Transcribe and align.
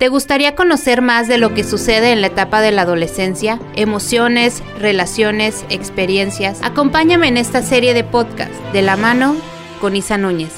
¿Te 0.00 0.08
gustaría 0.08 0.54
conocer 0.54 1.02
más 1.02 1.28
de 1.28 1.36
lo 1.36 1.52
que 1.52 1.62
sucede 1.62 2.12
en 2.12 2.22
la 2.22 2.28
etapa 2.28 2.62
de 2.62 2.72
la 2.72 2.82
adolescencia? 2.82 3.60
Emociones, 3.76 4.62
relaciones, 4.78 5.66
experiencias. 5.68 6.58
Acompáñame 6.62 7.28
en 7.28 7.36
esta 7.36 7.60
serie 7.60 7.92
de 7.92 8.02
podcast 8.02 8.50
de 8.72 8.80
la 8.80 8.96
mano 8.96 9.36
con 9.78 9.94
Isa 9.94 10.16
Núñez. 10.16 10.54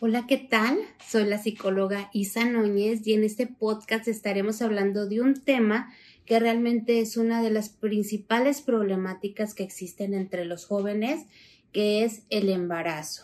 Hola, 0.00 0.26
¿qué 0.26 0.38
tal? 0.38 0.76
Soy 1.08 1.24
la 1.24 1.38
psicóloga 1.38 2.10
Isa 2.12 2.44
Núñez 2.44 3.06
y 3.06 3.12
en 3.12 3.22
este 3.22 3.46
podcast 3.46 4.08
estaremos 4.08 4.60
hablando 4.60 5.06
de 5.06 5.20
un 5.20 5.34
tema 5.34 5.94
que 6.26 6.40
realmente 6.40 6.98
es 6.98 7.16
una 7.16 7.42
de 7.42 7.50
las 7.50 7.68
principales 7.68 8.60
problemáticas 8.60 9.54
que 9.54 9.62
existen 9.62 10.14
entre 10.14 10.46
los 10.46 10.66
jóvenes, 10.66 11.26
que 11.70 12.02
es 12.02 12.22
el 12.28 12.48
embarazo. 12.48 13.22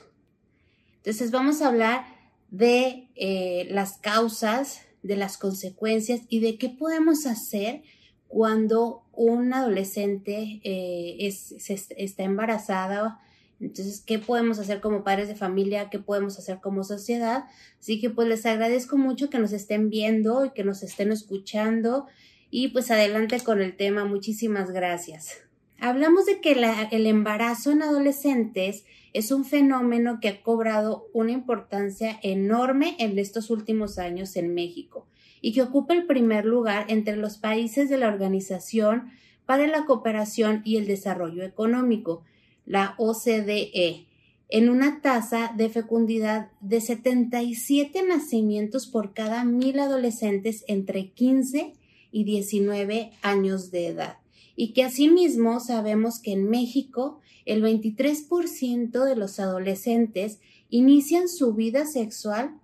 Entonces 0.98 1.32
vamos 1.32 1.60
a 1.60 1.66
hablar 1.66 2.19
de 2.50 3.08
eh, 3.14 3.66
las 3.70 3.98
causas, 3.98 4.82
de 5.02 5.16
las 5.16 5.38
consecuencias 5.38 6.22
y 6.28 6.40
de 6.40 6.58
qué 6.58 6.68
podemos 6.68 7.26
hacer 7.26 7.82
cuando 8.28 9.02
un 9.12 9.52
adolescente 9.52 10.60
eh, 10.62 11.16
está 11.26 12.22
embarazada. 12.22 13.20
Entonces, 13.60 14.00
¿qué 14.00 14.18
podemos 14.18 14.58
hacer 14.58 14.80
como 14.80 15.04
padres 15.04 15.28
de 15.28 15.34
familia? 15.34 15.90
¿Qué 15.90 15.98
podemos 15.98 16.38
hacer 16.38 16.60
como 16.60 16.84
sociedad? 16.84 17.44
Así 17.78 18.00
que 18.00 18.08
pues 18.08 18.28
les 18.28 18.46
agradezco 18.46 18.96
mucho 18.96 19.30
que 19.30 19.38
nos 19.38 19.52
estén 19.52 19.90
viendo 19.90 20.44
y 20.44 20.50
que 20.50 20.64
nos 20.64 20.82
estén 20.82 21.12
escuchando. 21.12 22.06
Y 22.50 22.68
pues 22.68 22.90
adelante 22.90 23.38
con 23.40 23.60
el 23.60 23.76
tema. 23.76 24.04
Muchísimas 24.04 24.70
gracias. 24.70 25.49
Hablamos 25.82 26.26
de 26.26 26.42
que 26.42 26.52
el 26.90 27.06
embarazo 27.06 27.70
en 27.70 27.82
adolescentes 27.82 28.84
es 29.14 29.32
un 29.32 29.46
fenómeno 29.46 30.18
que 30.20 30.28
ha 30.28 30.42
cobrado 30.42 31.06
una 31.14 31.32
importancia 31.32 32.20
enorme 32.22 32.96
en 32.98 33.18
estos 33.18 33.48
últimos 33.48 33.98
años 33.98 34.36
en 34.36 34.52
México 34.52 35.06
y 35.40 35.54
que 35.54 35.62
ocupa 35.62 35.94
el 35.94 36.04
primer 36.04 36.44
lugar 36.44 36.84
entre 36.88 37.16
los 37.16 37.38
países 37.38 37.88
de 37.88 37.96
la 37.96 38.08
Organización 38.08 39.10
para 39.46 39.66
la 39.68 39.86
Cooperación 39.86 40.60
y 40.66 40.76
el 40.76 40.86
Desarrollo 40.86 41.44
Económico, 41.44 42.24
la 42.66 42.94
OCDE, 42.98 44.06
en 44.50 44.68
una 44.68 45.00
tasa 45.00 45.54
de 45.56 45.70
fecundidad 45.70 46.50
de 46.60 46.82
77 46.82 48.02
nacimientos 48.06 48.86
por 48.86 49.14
cada 49.14 49.44
mil 49.44 49.78
adolescentes 49.78 50.62
entre 50.68 51.08
15 51.08 51.72
y 52.12 52.24
19 52.24 53.12
años 53.22 53.70
de 53.70 53.86
edad 53.86 54.19
y 54.60 54.74
que 54.74 54.84
asimismo 54.84 55.58
sabemos 55.58 56.18
que 56.18 56.32
en 56.32 56.50
México 56.50 57.18
el 57.46 57.62
23% 57.62 59.06
de 59.06 59.16
los 59.16 59.40
adolescentes 59.40 60.38
inician 60.68 61.30
su 61.30 61.54
vida 61.54 61.86
sexual 61.86 62.60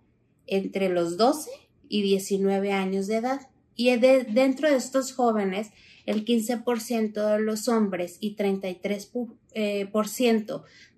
entre 0.47 0.91
los 0.91 1.16
12 1.16 1.48
y 1.88 2.03
19 2.03 2.70
años 2.70 3.06
de 3.06 3.16
edad. 3.16 3.48
Y 3.77 3.97
dentro 3.97 4.69
de 4.69 4.77
estos 4.77 5.14
jóvenes, 5.14 5.70
el 6.05 6.27
15% 6.27 7.33
de 7.33 7.41
los 7.41 7.66
hombres 7.66 8.19
y 8.20 8.36
33% 8.36 9.38
eh, 9.55 9.88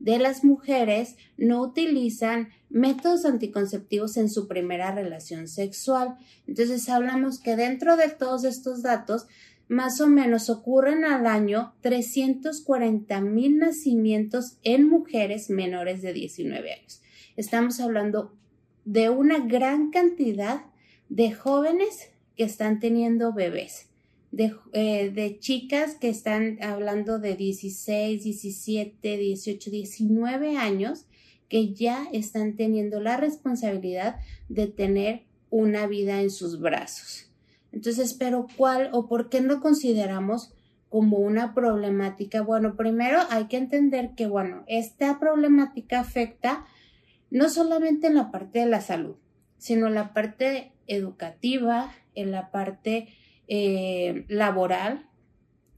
de 0.00 0.18
las 0.18 0.42
mujeres 0.42 1.14
no 1.36 1.62
utilizan 1.62 2.48
métodos 2.70 3.24
anticonceptivos 3.24 4.16
en 4.16 4.28
su 4.28 4.48
primera 4.48 4.92
relación 4.92 5.46
sexual. 5.46 6.16
Entonces 6.48 6.88
hablamos 6.88 7.38
que 7.38 7.54
dentro 7.54 7.96
de 7.96 8.08
todos 8.08 8.42
estos 8.42 8.82
datos 8.82 9.28
más 9.68 10.00
o 10.00 10.08
menos 10.08 10.48
ocurren 10.48 11.04
al 11.04 11.26
año 11.26 11.74
340 11.82 13.20
mil 13.20 13.58
nacimientos 13.58 14.58
en 14.62 14.88
mujeres 14.88 15.50
menores 15.50 16.02
de 16.02 16.12
19 16.14 16.72
años. 16.72 17.02
Estamos 17.36 17.78
hablando 17.78 18.34
de 18.84 19.10
una 19.10 19.38
gran 19.38 19.90
cantidad 19.90 20.62
de 21.10 21.32
jóvenes 21.32 22.10
que 22.36 22.44
están 22.44 22.80
teniendo 22.80 23.32
bebés, 23.32 23.88
de, 24.32 24.54
eh, 24.72 25.10
de 25.10 25.38
chicas 25.38 25.94
que 25.96 26.08
están 26.08 26.62
hablando 26.62 27.18
de 27.18 27.36
16, 27.36 28.24
17, 28.24 29.16
18, 29.16 29.70
19 29.70 30.56
años 30.56 31.04
que 31.48 31.74
ya 31.74 32.08
están 32.12 32.56
teniendo 32.56 33.00
la 33.00 33.16
responsabilidad 33.16 34.16
de 34.48 34.66
tener 34.66 35.22
una 35.50 35.86
vida 35.86 36.20
en 36.20 36.30
sus 36.30 36.60
brazos. 36.60 37.27
Entonces, 37.72 38.14
pero 38.14 38.46
¿cuál 38.56 38.90
o 38.92 39.08
por 39.08 39.28
qué 39.28 39.40
no 39.40 39.60
consideramos 39.60 40.52
como 40.88 41.18
una 41.18 41.54
problemática? 41.54 42.42
Bueno, 42.42 42.76
primero 42.76 43.20
hay 43.30 43.46
que 43.46 43.56
entender 43.56 44.14
que, 44.16 44.26
bueno, 44.26 44.64
esta 44.66 45.18
problemática 45.18 46.00
afecta 46.00 46.64
no 47.30 47.48
solamente 47.50 48.06
en 48.06 48.14
la 48.14 48.30
parte 48.30 48.60
de 48.60 48.66
la 48.66 48.80
salud, 48.80 49.16
sino 49.58 49.86
en 49.86 49.94
la 49.94 50.12
parte 50.14 50.72
educativa, 50.86 51.92
en 52.14 52.30
la 52.30 52.50
parte 52.50 53.08
eh, 53.48 54.24
laboral, 54.28 55.06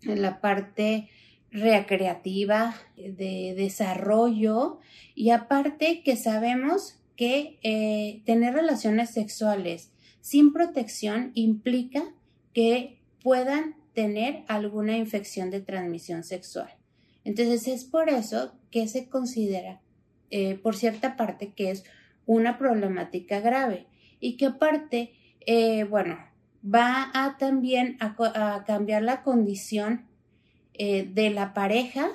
en 0.02 0.22
la 0.22 0.40
parte 0.40 1.08
recreativa, 1.50 2.74
de 2.96 3.54
desarrollo 3.56 4.78
y 5.14 5.30
aparte 5.30 6.02
que 6.04 6.16
sabemos 6.16 7.00
que 7.16 7.58
eh, 7.62 8.22
tener 8.24 8.54
relaciones 8.54 9.10
sexuales 9.10 9.90
sin 10.20 10.52
protección 10.52 11.32
implica 11.34 12.04
que 12.52 13.00
puedan 13.22 13.76
tener 13.94 14.44
alguna 14.48 14.96
infección 14.96 15.50
de 15.50 15.60
transmisión 15.60 16.24
sexual. 16.24 16.70
Entonces 17.24 17.68
es 17.68 17.84
por 17.84 18.08
eso 18.08 18.54
que 18.70 18.88
se 18.88 19.08
considera, 19.08 19.80
eh, 20.30 20.56
por 20.56 20.76
cierta 20.76 21.16
parte, 21.16 21.52
que 21.52 21.70
es 21.70 21.84
una 22.26 22.58
problemática 22.58 23.40
grave 23.40 23.86
y 24.20 24.36
que 24.36 24.46
aparte, 24.46 25.12
eh, 25.46 25.84
bueno, 25.84 26.18
va 26.62 27.10
a 27.14 27.36
también 27.38 27.96
a, 28.00 28.64
cambiar 28.64 29.02
la 29.02 29.22
condición 29.22 30.06
eh, 30.74 31.08
de 31.12 31.30
la 31.30 31.52
pareja, 31.54 32.08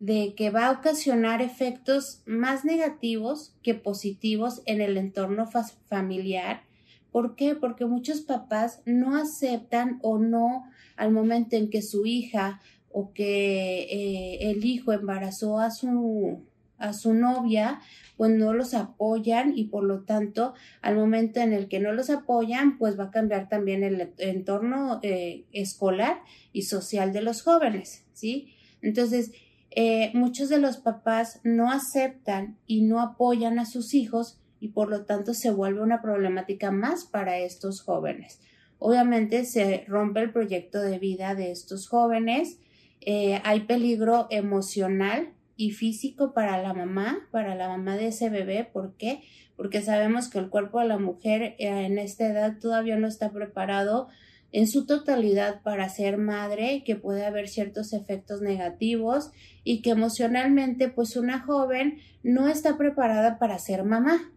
de 0.00 0.34
que 0.34 0.50
va 0.50 0.66
a 0.66 0.72
ocasionar 0.72 1.42
efectos 1.42 2.22
más 2.26 2.64
negativos 2.64 3.54
que 3.62 3.74
positivos 3.74 4.62
en 4.66 4.80
el 4.80 4.96
entorno 4.96 5.48
familiar 5.88 6.64
¿Por 7.12 7.36
qué? 7.36 7.54
Porque 7.54 7.84
muchos 7.84 8.22
papás 8.22 8.80
no 8.86 9.16
aceptan 9.16 9.98
o 10.02 10.18
no 10.18 10.64
al 10.96 11.12
momento 11.12 11.56
en 11.56 11.70
que 11.70 11.82
su 11.82 12.06
hija 12.06 12.60
o 12.90 13.12
que 13.12 13.82
eh, 13.82 14.50
el 14.50 14.64
hijo 14.64 14.92
embarazó 14.92 15.58
a 15.58 15.70
su 15.70 16.42
a 16.82 16.92
su 16.92 17.14
novia, 17.14 17.80
pues 18.16 18.32
no 18.32 18.52
los 18.52 18.74
apoyan 18.74 19.56
y 19.56 19.64
por 19.64 19.84
lo 19.84 20.00
tanto 20.02 20.52
al 20.82 20.96
momento 20.96 21.40
en 21.40 21.52
el 21.52 21.68
que 21.68 21.78
no 21.78 21.92
los 21.92 22.10
apoyan, 22.10 22.76
pues 22.76 22.98
va 22.98 23.04
a 23.04 23.10
cambiar 23.10 23.48
también 23.48 23.84
el 23.84 24.12
entorno 24.18 24.98
eh, 25.02 25.44
escolar 25.52 26.20
y 26.52 26.62
social 26.62 27.12
de 27.12 27.22
los 27.22 27.42
jóvenes, 27.42 28.04
¿sí? 28.12 28.54
Entonces, 28.82 29.30
eh, 29.70 30.10
muchos 30.12 30.48
de 30.48 30.58
los 30.58 30.76
papás 30.78 31.40
no 31.44 31.70
aceptan 31.70 32.58
y 32.66 32.82
no 32.82 33.00
apoyan 33.00 33.58
a 33.58 33.64
sus 33.64 33.94
hijos 33.94 34.41
y 34.62 34.68
por 34.68 34.88
lo 34.88 35.04
tanto 35.04 35.34
se 35.34 35.50
vuelve 35.50 35.82
una 35.82 36.00
problemática 36.00 36.70
más 36.70 37.04
para 37.04 37.36
estos 37.38 37.80
jóvenes. 37.80 38.40
Obviamente 38.78 39.44
se 39.44 39.84
rompe 39.88 40.20
el 40.20 40.30
proyecto 40.30 40.80
de 40.80 41.00
vida 41.00 41.34
de 41.34 41.50
estos 41.50 41.88
jóvenes, 41.88 42.60
eh, 43.00 43.40
hay 43.42 43.62
peligro 43.62 44.28
emocional 44.30 45.32
y 45.56 45.72
físico 45.72 46.32
para 46.32 46.62
la 46.62 46.74
mamá, 46.74 47.28
para 47.32 47.56
la 47.56 47.66
mamá 47.66 47.96
de 47.96 48.06
ese 48.06 48.30
bebé. 48.30 48.62
¿Por 48.72 48.94
qué? 48.96 49.24
Porque 49.56 49.82
sabemos 49.82 50.28
que 50.28 50.38
el 50.38 50.48
cuerpo 50.48 50.78
de 50.78 50.86
la 50.86 50.98
mujer 50.98 51.42
eh, 51.42 51.56
en 51.58 51.98
esta 51.98 52.28
edad 52.28 52.60
todavía 52.60 52.96
no 52.96 53.08
está 53.08 53.32
preparado 53.32 54.10
en 54.52 54.68
su 54.68 54.86
totalidad 54.86 55.60
para 55.62 55.88
ser 55.88 56.18
madre, 56.18 56.84
que 56.86 56.94
puede 56.94 57.26
haber 57.26 57.48
ciertos 57.48 57.92
efectos 57.92 58.42
negativos 58.42 59.32
y 59.64 59.82
que 59.82 59.90
emocionalmente 59.90 60.88
pues 60.88 61.16
una 61.16 61.40
joven 61.40 61.98
no 62.22 62.46
está 62.46 62.76
preparada 62.76 63.40
para 63.40 63.58
ser 63.58 63.82
mamá. 63.82 64.31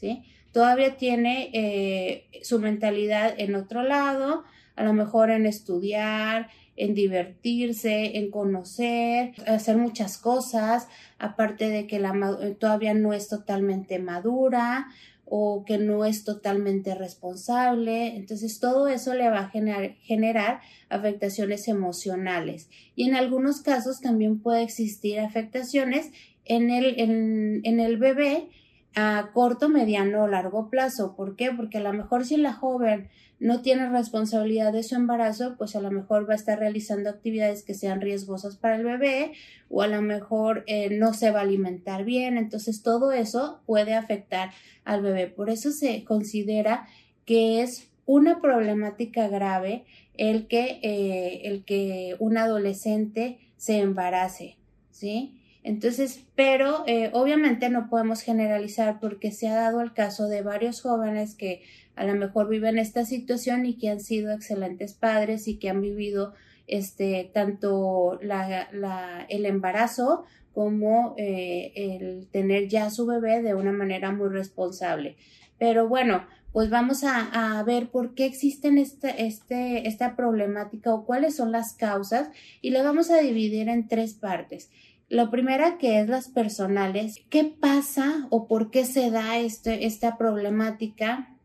¿Sí? 0.00 0.22
Todavía 0.52 0.96
tiene 0.96 1.50
eh, 1.52 2.24
su 2.42 2.58
mentalidad 2.58 3.34
en 3.38 3.54
otro 3.54 3.82
lado, 3.82 4.44
a 4.74 4.82
lo 4.82 4.92
mejor 4.94 5.30
en 5.30 5.46
estudiar, 5.46 6.48
en 6.76 6.94
divertirse, 6.94 8.16
en 8.16 8.30
conocer, 8.30 9.34
hacer 9.46 9.76
muchas 9.76 10.16
cosas, 10.16 10.88
aparte 11.18 11.68
de 11.68 11.86
que 11.86 12.00
la, 12.00 12.38
eh, 12.40 12.56
todavía 12.58 12.94
no 12.94 13.12
es 13.12 13.28
totalmente 13.28 13.98
madura 13.98 14.88
o 15.26 15.64
que 15.64 15.78
no 15.78 16.04
es 16.04 16.24
totalmente 16.24 16.94
responsable. 16.96 18.16
Entonces 18.16 18.58
todo 18.58 18.88
eso 18.88 19.14
le 19.14 19.28
va 19.28 19.40
a 19.40 19.50
generar, 19.50 20.60
afectaciones 20.88 21.68
emocionales 21.68 22.68
y 22.96 23.08
en 23.08 23.14
algunos 23.14 23.60
casos 23.60 24.00
también 24.00 24.40
puede 24.40 24.62
existir 24.62 25.20
afectaciones 25.20 26.10
en 26.44 26.70
el 26.70 27.96
bebé 27.98 28.48
a 28.94 29.30
corto, 29.32 29.68
mediano 29.68 30.24
o 30.24 30.28
largo 30.28 30.68
plazo. 30.68 31.14
¿Por 31.16 31.36
qué? 31.36 31.50
Porque 31.52 31.78
a 31.78 31.82
lo 31.82 31.92
mejor 31.92 32.24
si 32.24 32.36
la 32.36 32.52
joven 32.52 33.08
no 33.38 33.62
tiene 33.62 33.88
responsabilidad 33.88 34.72
de 34.72 34.82
su 34.82 34.94
embarazo, 34.94 35.56
pues 35.56 35.74
a 35.74 35.80
lo 35.80 35.90
mejor 35.90 36.28
va 36.28 36.34
a 36.34 36.36
estar 36.36 36.58
realizando 36.58 37.08
actividades 37.08 37.62
que 37.62 37.74
sean 37.74 38.00
riesgosas 38.00 38.56
para 38.56 38.76
el 38.76 38.84
bebé 38.84 39.32
o 39.70 39.82
a 39.82 39.86
lo 39.86 40.02
mejor 40.02 40.62
eh, 40.66 40.90
no 40.90 41.14
se 41.14 41.30
va 41.30 41.40
a 41.40 41.42
alimentar 41.42 42.04
bien. 42.04 42.36
Entonces 42.36 42.82
todo 42.82 43.12
eso 43.12 43.60
puede 43.64 43.94
afectar 43.94 44.50
al 44.84 45.02
bebé. 45.02 45.26
Por 45.26 45.48
eso 45.48 45.70
se 45.70 46.04
considera 46.04 46.86
que 47.24 47.62
es 47.62 47.88
una 48.04 48.40
problemática 48.40 49.28
grave 49.28 49.84
el 50.18 50.46
que, 50.46 50.80
eh, 50.82 51.42
el 51.44 51.64
que 51.64 52.16
un 52.18 52.36
adolescente 52.36 53.38
se 53.56 53.78
embarace, 53.78 54.56
¿sí? 54.90 55.39
Entonces, 55.62 56.24
pero 56.34 56.84
eh, 56.86 57.10
obviamente 57.12 57.68
no 57.68 57.88
podemos 57.90 58.22
generalizar 58.22 58.98
porque 58.98 59.30
se 59.30 59.48
ha 59.48 59.56
dado 59.56 59.82
el 59.82 59.92
caso 59.92 60.26
de 60.28 60.42
varios 60.42 60.80
jóvenes 60.80 61.34
que 61.34 61.62
a 61.96 62.04
lo 62.04 62.14
mejor 62.14 62.48
viven 62.48 62.78
esta 62.78 63.04
situación 63.04 63.66
y 63.66 63.76
que 63.76 63.90
han 63.90 64.00
sido 64.00 64.32
excelentes 64.32 64.94
padres 64.94 65.48
y 65.48 65.58
que 65.58 65.68
han 65.68 65.82
vivido 65.82 66.32
este 66.66 67.30
tanto 67.34 68.18
la, 68.22 69.26
el 69.28 69.44
embarazo 69.44 70.24
como 70.54 71.14
eh, 71.18 71.72
el 71.74 72.28
tener 72.30 72.68
ya 72.68 72.90
su 72.90 73.06
bebé 73.06 73.42
de 73.42 73.54
una 73.54 73.72
manera 73.72 74.12
muy 74.12 74.28
responsable. 74.28 75.16
Pero 75.58 75.88
bueno, 75.88 76.24
pues 76.52 76.70
vamos 76.70 77.04
a, 77.04 77.62
ver 77.64 77.90
por 77.90 78.14
qué 78.14 78.24
existen 78.24 78.78
este, 78.78 79.26
este, 79.26 79.86
esta 79.86 80.16
problemática 80.16 80.92
o 80.92 81.04
cuáles 81.04 81.36
son 81.36 81.52
las 81.52 81.74
causas 81.74 82.30
y 82.60 82.70
le 82.70 82.82
vamos 82.82 83.10
a 83.10 83.18
dividir 83.18 83.68
en 83.68 83.86
tres 83.86 84.14
partes. 84.14 84.70
La 85.10 85.28
primera 85.28 85.76
que 85.76 85.98
es 85.98 86.08
las 86.08 86.28
personales. 86.28 87.20
¿Qué 87.30 87.42
pasa 87.42 88.28
o 88.30 88.46
por 88.46 88.70
qué 88.70 88.84
se 88.84 89.10
da 89.10 89.38
este, 89.38 89.84
esta 89.84 90.16
problemática 90.16 91.36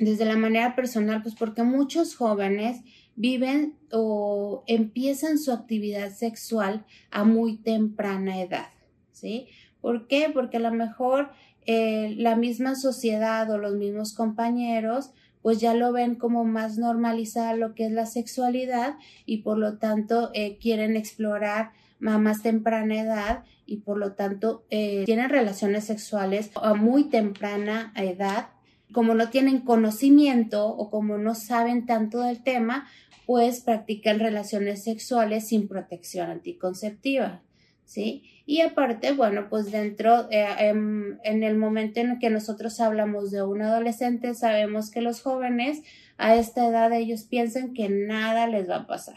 desde 0.00 0.24
la 0.24 0.36
manera 0.36 0.74
personal? 0.74 1.22
Pues 1.22 1.36
porque 1.36 1.62
muchos 1.62 2.16
jóvenes 2.16 2.80
viven 3.14 3.76
o 3.92 4.64
empiezan 4.66 5.38
su 5.38 5.52
actividad 5.52 6.10
sexual 6.10 6.84
a 7.12 7.22
muy 7.22 7.56
temprana 7.56 8.42
edad, 8.42 8.70
¿sí? 9.12 9.46
¿Por 9.80 10.08
qué? 10.08 10.30
Porque 10.34 10.56
a 10.56 10.60
lo 10.60 10.72
mejor 10.72 11.30
eh, 11.66 12.16
la 12.18 12.34
misma 12.34 12.74
sociedad 12.74 13.48
o 13.48 13.58
los 13.58 13.76
mismos 13.76 14.12
compañeros 14.12 15.12
pues 15.44 15.60
ya 15.60 15.74
lo 15.74 15.92
ven 15.92 16.14
como 16.14 16.44
más 16.44 16.78
normalizada 16.78 17.52
lo 17.52 17.74
que 17.74 17.84
es 17.84 17.92
la 17.92 18.06
sexualidad 18.06 18.94
y 19.26 19.42
por 19.42 19.58
lo 19.58 19.76
tanto 19.76 20.30
eh, 20.32 20.56
quieren 20.56 20.96
explorar 20.96 21.72
a 22.02 22.16
más 22.16 22.42
temprana 22.42 22.98
edad 22.98 23.44
y 23.66 23.76
por 23.76 23.98
lo 23.98 24.12
tanto 24.14 24.64
eh, 24.70 25.02
tienen 25.04 25.28
relaciones 25.28 25.84
sexuales 25.84 26.50
a 26.54 26.72
muy 26.72 27.10
temprana 27.10 27.92
edad. 27.94 28.52
Como 28.90 29.12
no 29.14 29.28
tienen 29.28 29.60
conocimiento 29.60 30.66
o 30.66 30.88
como 30.88 31.18
no 31.18 31.34
saben 31.34 31.84
tanto 31.84 32.22
del 32.22 32.42
tema, 32.42 32.88
pues 33.26 33.60
practican 33.60 34.20
relaciones 34.20 34.82
sexuales 34.82 35.48
sin 35.48 35.68
protección 35.68 36.30
anticonceptiva. 36.30 37.42
¿Sí? 37.84 38.33
Y 38.46 38.60
aparte, 38.60 39.12
bueno, 39.12 39.46
pues 39.48 39.72
dentro, 39.72 40.28
eh, 40.30 40.46
en, 40.58 41.18
en, 41.24 41.42
el 41.42 41.56
momento 41.56 42.00
en 42.00 42.18
que 42.18 42.28
nosotros 42.28 42.78
hablamos 42.78 43.30
de 43.30 43.42
un 43.42 43.62
adolescente, 43.62 44.34
sabemos 44.34 44.90
que 44.90 45.00
los 45.00 45.22
jóvenes 45.22 45.82
a 46.18 46.36
esta 46.36 46.66
edad 46.68 46.92
ellos 46.92 47.22
piensan 47.22 47.72
que 47.72 47.88
nada 47.88 48.46
les 48.46 48.68
va 48.68 48.76
a 48.76 48.86
pasar. 48.86 49.16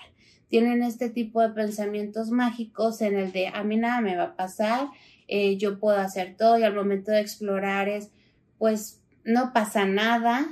Tienen 0.49 0.81
este 0.81 1.09
tipo 1.09 1.41
de 1.41 1.49
pensamientos 1.49 2.29
mágicos 2.29 3.01
en 3.01 3.17
el 3.17 3.33
de 3.33 3.47
a 3.47 3.63
mí 3.63 3.75
nada 3.75 3.99
me 3.99 4.15
va 4.15 4.23
a 4.23 4.35
pasar, 4.37 4.87
eh, 5.27 5.57
yo 5.57 5.77
puedo 5.77 5.97
hacer 5.97 6.35
todo 6.37 6.57
y 6.57 6.63
al 6.63 6.73
momento 6.73 7.11
de 7.11 7.19
explorar 7.19 7.89
es 7.89 8.11
pues 8.57 9.01
no 9.25 9.51
pasa 9.53 9.85
nada, 9.85 10.47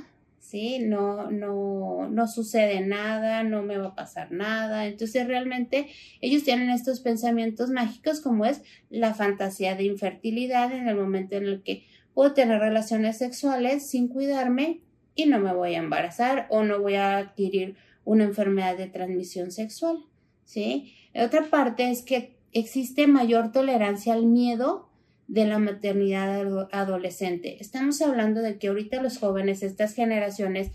No, 0.80 1.30
no, 1.30 2.08
no 2.08 2.26
sucede 2.28 2.80
nada, 2.80 3.42
no 3.42 3.62
me 3.62 3.78
va 3.78 3.88
a 3.88 3.94
pasar 3.94 4.32
nada. 4.32 4.86
Entonces 4.86 5.26
realmente 5.26 5.88
ellos 6.20 6.44
tienen 6.44 6.70
estos 6.70 7.00
pensamientos 7.00 7.70
mágicos 7.70 8.20
como 8.20 8.44
es 8.44 8.62
la 8.90 9.14
fantasía 9.14 9.74
de 9.74 9.84
infertilidad 9.84 10.72
en 10.72 10.88
el 10.88 10.96
momento 10.96 11.36
en 11.36 11.44
el 11.44 11.62
que 11.62 11.86
puedo 12.14 12.32
tener 12.32 12.60
relaciones 12.60 13.18
sexuales 13.18 13.88
sin 13.88 14.08
cuidarme 14.08 14.80
y 15.14 15.26
no 15.26 15.38
me 15.38 15.54
voy 15.54 15.74
a 15.74 15.78
embarazar 15.78 16.46
o 16.50 16.62
no 16.62 16.80
voy 16.80 16.94
a 16.94 17.18
adquirir 17.18 17.76
una 18.04 18.24
enfermedad 18.24 18.76
de 18.76 18.86
transmisión 18.86 19.50
sexual, 19.50 19.98
¿sí? 20.44 20.94
Otra 21.14 21.50
parte 21.50 21.90
es 21.90 22.02
que 22.02 22.36
existe 22.52 23.06
mayor 23.06 23.52
tolerancia 23.52 24.14
al 24.14 24.26
miedo 24.26 24.88
de 25.28 25.46
la 25.46 25.58
maternidad 25.58 26.68
adolescente. 26.72 27.56
Estamos 27.60 28.00
hablando 28.02 28.42
de 28.42 28.58
que 28.58 28.68
ahorita 28.68 29.02
los 29.02 29.18
jóvenes, 29.18 29.62
estas 29.62 29.94
generaciones, 29.94 30.70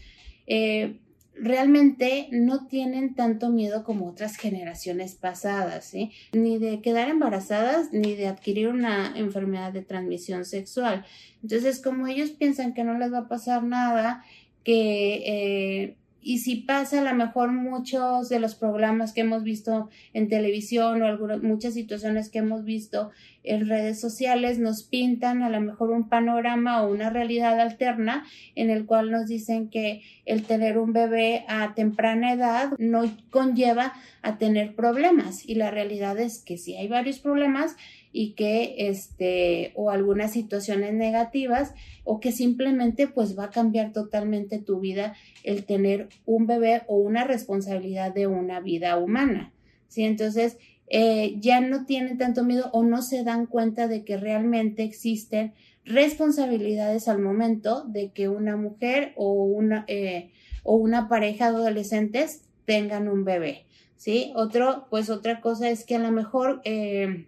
eh, 0.47 0.99
realmente 1.35 2.27
no 2.31 2.67
tienen 2.67 3.15
tanto 3.15 3.49
miedo 3.49 3.83
como 3.83 4.07
otras 4.07 4.35
generaciones 4.35 5.15
pasadas, 5.15 5.85
¿sí? 5.85 6.11
Ni 6.33 6.57
de 6.57 6.81
quedar 6.81 7.09
embarazadas, 7.09 7.93
ni 7.93 8.15
de 8.15 8.27
adquirir 8.27 8.67
una 8.67 9.13
enfermedad 9.17 9.71
de 9.71 9.81
transmisión 9.81 10.45
sexual. 10.45 11.05
Entonces, 11.41 11.81
como 11.81 12.07
ellos 12.07 12.31
piensan 12.31 12.73
que 12.73 12.83
no 12.83 12.97
les 12.97 13.11
va 13.11 13.19
a 13.19 13.27
pasar 13.27 13.63
nada, 13.63 14.23
que 14.63 15.23
eh, 15.25 15.97
y 16.23 16.39
si 16.39 16.57
pasa 16.57 16.99
a 16.99 17.03
lo 17.03 17.13
mejor 17.15 17.51
muchos 17.51 18.29
de 18.29 18.39
los 18.39 18.55
programas 18.55 19.11
que 19.13 19.21
hemos 19.21 19.43
visto 19.43 19.89
en 20.13 20.29
televisión 20.29 21.01
o 21.01 21.05
algunas, 21.05 21.41
muchas 21.41 21.73
situaciones 21.73 22.29
que 22.29 22.39
hemos 22.39 22.63
visto 22.63 23.11
en 23.43 23.67
redes 23.67 23.99
sociales 23.99 24.59
nos 24.59 24.83
pintan 24.83 25.41
a 25.41 25.49
lo 25.49 25.59
mejor 25.59 25.89
un 25.89 26.07
panorama 26.09 26.83
o 26.83 26.91
una 26.91 27.09
realidad 27.09 27.59
alterna 27.59 28.25
en 28.55 28.69
el 28.69 28.85
cual 28.85 29.09
nos 29.09 29.27
dicen 29.27 29.69
que 29.69 30.03
el 30.25 30.43
tener 30.43 30.77
un 30.77 30.93
bebé 30.93 31.43
a 31.47 31.73
temprana 31.73 32.33
edad 32.33 32.71
no 32.77 33.03
conlleva 33.31 33.93
a 34.21 34.37
tener 34.37 34.75
problemas. 34.75 35.47
Y 35.47 35.55
la 35.55 35.71
realidad 35.71 36.19
es 36.19 36.43
que 36.43 36.57
si 36.57 36.75
hay 36.75 36.87
varios 36.87 37.19
problemas 37.19 37.75
y 38.11 38.33
que 38.33 38.75
este 38.89 39.71
o 39.75 39.89
algunas 39.89 40.31
situaciones 40.31 40.93
negativas 40.93 41.73
o 42.03 42.19
que 42.19 42.31
simplemente 42.31 43.07
pues 43.07 43.37
va 43.37 43.45
a 43.45 43.49
cambiar 43.49 43.93
totalmente 43.93 44.59
tu 44.59 44.79
vida 44.79 45.15
el 45.43 45.65
tener 45.65 46.09
un 46.25 46.47
bebé 46.47 46.83
o 46.87 46.97
una 46.97 47.23
responsabilidad 47.23 48.13
de 48.13 48.27
una 48.27 48.59
vida 48.59 48.97
humana. 48.97 49.53
¿sí? 49.87 50.03
Entonces 50.03 50.57
eh, 50.87 51.35
ya 51.39 51.61
no 51.61 51.85
tienen 51.85 52.17
tanto 52.17 52.43
miedo 52.43 52.69
o 52.73 52.83
no 52.83 53.01
se 53.01 53.23
dan 53.23 53.45
cuenta 53.45 53.87
de 53.87 54.03
que 54.03 54.17
realmente 54.17 54.83
existen 54.83 55.53
responsabilidades 55.85 57.07
al 57.07 57.19
momento 57.19 57.85
de 57.87 58.11
que 58.11 58.27
una 58.27 58.57
mujer 58.57 59.13
o 59.15 59.31
una, 59.31 59.85
eh, 59.87 60.31
o 60.63 60.75
una 60.75 61.07
pareja 61.07 61.51
de 61.51 61.57
adolescentes 61.57 62.43
tengan 62.65 63.07
un 63.07 63.23
bebé. 63.23 63.65
¿sí? 63.95 64.31
Otro, 64.35 64.87
pues 64.89 65.09
otra 65.09 65.41
cosa 65.41 65.69
es 65.69 65.85
que 65.85 65.95
a 65.95 65.99
lo 65.99 66.11
mejor 66.11 66.61
eh, 66.65 67.27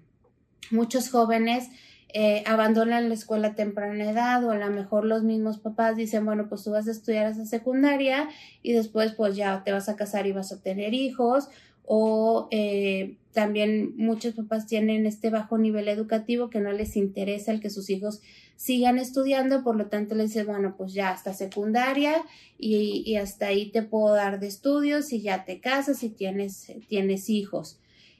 muchos 0.71 1.09
jóvenes 1.09 1.69
eh, 2.15 2.43
abandonan 2.45 3.09
la 3.09 3.15
escuela 3.15 3.49
a 3.49 3.55
temprana 3.55 4.11
edad 4.11 4.43
o 4.45 4.51
a 4.51 4.55
lo 4.55 4.69
mejor 4.69 5.03
los 5.03 5.23
mismos 5.23 5.57
papás 5.57 5.97
dicen, 5.97 6.25
bueno, 6.25 6.47
pues 6.47 6.63
tú 6.63 6.69
vas 6.69 6.87
a 6.87 6.91
estudiar 6.91 7.25
esa 7.25 7.45
secundaria 7.45 8.29
y 8.61 8.73
después 8.73 9.13
pues 9.13 9.35
ya 9.35 9.63
te 9.63 9.71
vas 9.71 9.89
a 9.89 9.95
casar 9.95 10.27
y 10.27 10.31
vas 10.31 10.51
a 10.51 10.61
tener 10.61 10.93
hijos 10.93 11.49
o 11.85 12.47
eh, 12.51 13.17
también 13.33 13.97
muchos 13.97 14.35
papás 14.35 14.67
tienen 14.67 15.07
este 15.07 15.31
bajo 15.31 15.57
nivel 15.57 15.87
educativo 15.87 16.51
que 16.51 16.59
no 16.59 16.71
les 16.71 16.95
interesa 16.97 17.51
el 17.51 17.59
que 17.59 17.71
sus 17.71 17.89
hijos 17.89 18.21
sigan 18.55 18.99
estudiando, 18.99 19.63
por 19.63 19.75
lo 19.75 19.87
tanto 19.87 20.13
les 20.13 20.29
dicen, 20.29 20.45
bueno, 20.45 20.75
pues 20.77 20.93
ya 20.93 21.09
hasta 21.09 21.33
secundaria 21.33 22.23
y, 22.59 23.01
y 23.07 23.15
hasta 23.15 23.47
ahí 23.47 23.71
te 23.71 23.81
puedo 23.81 24.13
dar 24.13 24.39
de 24.39 24.47
estudios 24.47 25.11
y 25.13 25.21
ya 25.21 25.45
te 25.45 25.59
casas 25.59 26.03
y 26.03 26.09
tienes, 26.09 26.71
tienes 26.87 27.27
hijos. 27.31 27.79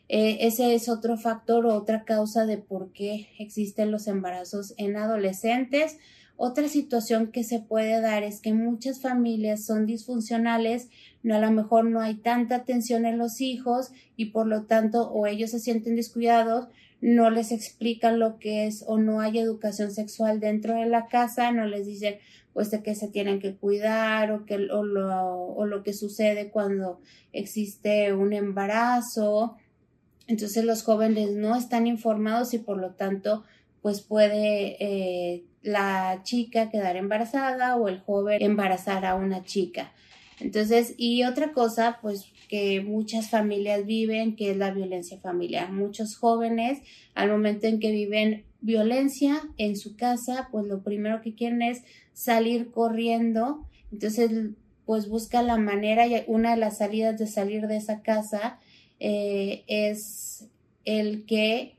Eh, 0.10 0.40
ese 0.42 0.76
es 0.76 0.90
otro 0.90 1.18
factor 1.18 1.66
o 1.66 1.76
otra 1.76 2.04
causa 2.04 2.46
de 2.46 2.58
por 2.58 2.92
qué 2.92 3.30
existen 3.40 3.92
los 3.92 4.08
embarazos 4.08 4.74
en 4.78 4.98
adolescentes. 4.98 5.98
Otra 6.36 6.68
situación 6.68 7.32
que 7.32 7.44
se 7.44 7.60
puede 7.60 8.02
dar 8.02 8.24
es 8.24 8.42
que 8.42 8.54
muchas 8.54 9.00
familias 9.00 9.66
son 9.66 9.86
disfuncionales, 9.86 10.90
no, 11.22 11.36
a 11.36 11.40
lo 11.40 11.52
mejor 11.52 11.86
no 11.86 12.02
hay 12.02 12.16
tanta 12.16 12.56
atención 12.56 13.06
en 13.06 13.18
los 13.18 13.40
hijos 13.40 13.92
y 14.18 14.26
por 14.26 14.48
lo 14.48 14.64
tanto 14.64 15.12
o 15.12 15.28
ellos 15.28 15.52
se 15.52 15.60
sienten 15.60 15.96
descuidados, 15.96 16.68
no 17.02 17.30
les 17.30 17.52
explican 17.52 18.20
lo 18.20 18.40
que 18.40 18.66
es 18.66 18.84
o 18.88 18.98
no 18.98 19.22
hay 19.22 19.38
educación 19.38 19.92
sexual 19.92 20.40
dentro 20.40 20.74
de 20.74 20.88
la 20.88 21.08
casa, 21.08 21.52
no 21.52 21.66
les 21.66 21.86
dicen 21.86 22.16
pues 22.54 22.70
que 22.84 22.96
se 22.96 23.08
tienen 23.08 23.40
que 23.40 23.56
cuidar 23.56 24.32
o, 24.32 24.46
que, 24.46 24.56
o, 24.56 24.84
lo, 24.84 25.48
o 25.48 25.66
lo 25.66 25.84
que 25.84 25.94
sucede 25.94 26.50
cuando 26.50 27.00
existe 27.32 28.14
un 28.14 28.32
embarazo 28.32 29.56
entonces 30.34 30.66
los 30.66 30.82
jóvenes 30.82 31.34
no 31.34 31.56
están 31.56 31.86
informados 31.86 32.56
y 32.56 32.58
por 32.58 32.78
lo 32.78 32.96
tanto 32.96 33.44
pues 33.84 34.02
puede 34.02 34.78
eh, 34.80 35.44
la 35.62 36.22
chica 36.24 36.72
quedar 36.72 36.96
embarazada 36.96 37.76
o 37.76 37.88
el 37.88 38.00
joven 38.00 38.42
embarazar 38.42 39.06
a 39.06 39.14
una 39.14 39.44
chica. 39.44 39.94
Entonces, 40.40 40.96
y 40.98 41.24
otra 41.24 41.52
cosa, 41.52 42.00
pues 42.02 42.32
que 42.50 42.82
muchas 42.82 43.30
familias 43.30 43.86
viven, 43.86 44.36
que 44.36 44.50
es 44.50 44.58
la 44.58 44.72
violencia 44.72 45.20
familiar. 45.20 45.72
Muchos 45.72 46.18
jóvenes, 46.18 46.80
al 47.14 47.30
momento 47.30 47.68
en 47.68 47.80
que 47.80 47.92
viven 47.92 48.46
violencia 48.60 49.40
en 49.58 49.78
su 49.78 49.96
casa, 49.96 50.48
pues 50.52 50.66
lo 50.66 50.82
primero 50.82 51.22
que 51.22 51.36
quieren 51.36 51.62
es 51.62 51.84
salir 52.14 52.72
corriendo. 52.72 53.68
Entonces, 53.92 54.32
pues 54.86 55.08
busca 55.08 55.44
la 55.44 55.58
manera 55.58 56.08
y 56.08 56.24
una 56.26 56.52
de 56.52 56.58
las 56.58 56.80
salidas 56.80 57.20
de 57.20 57.28
salir 57.28 57.68
de 57.68 57.78
esa 57.78 58.02
casa 58.02 58.60
eh, 59.06 59.66
es 59.68 60.46
el 60.86 61.26
que 61.26 61.76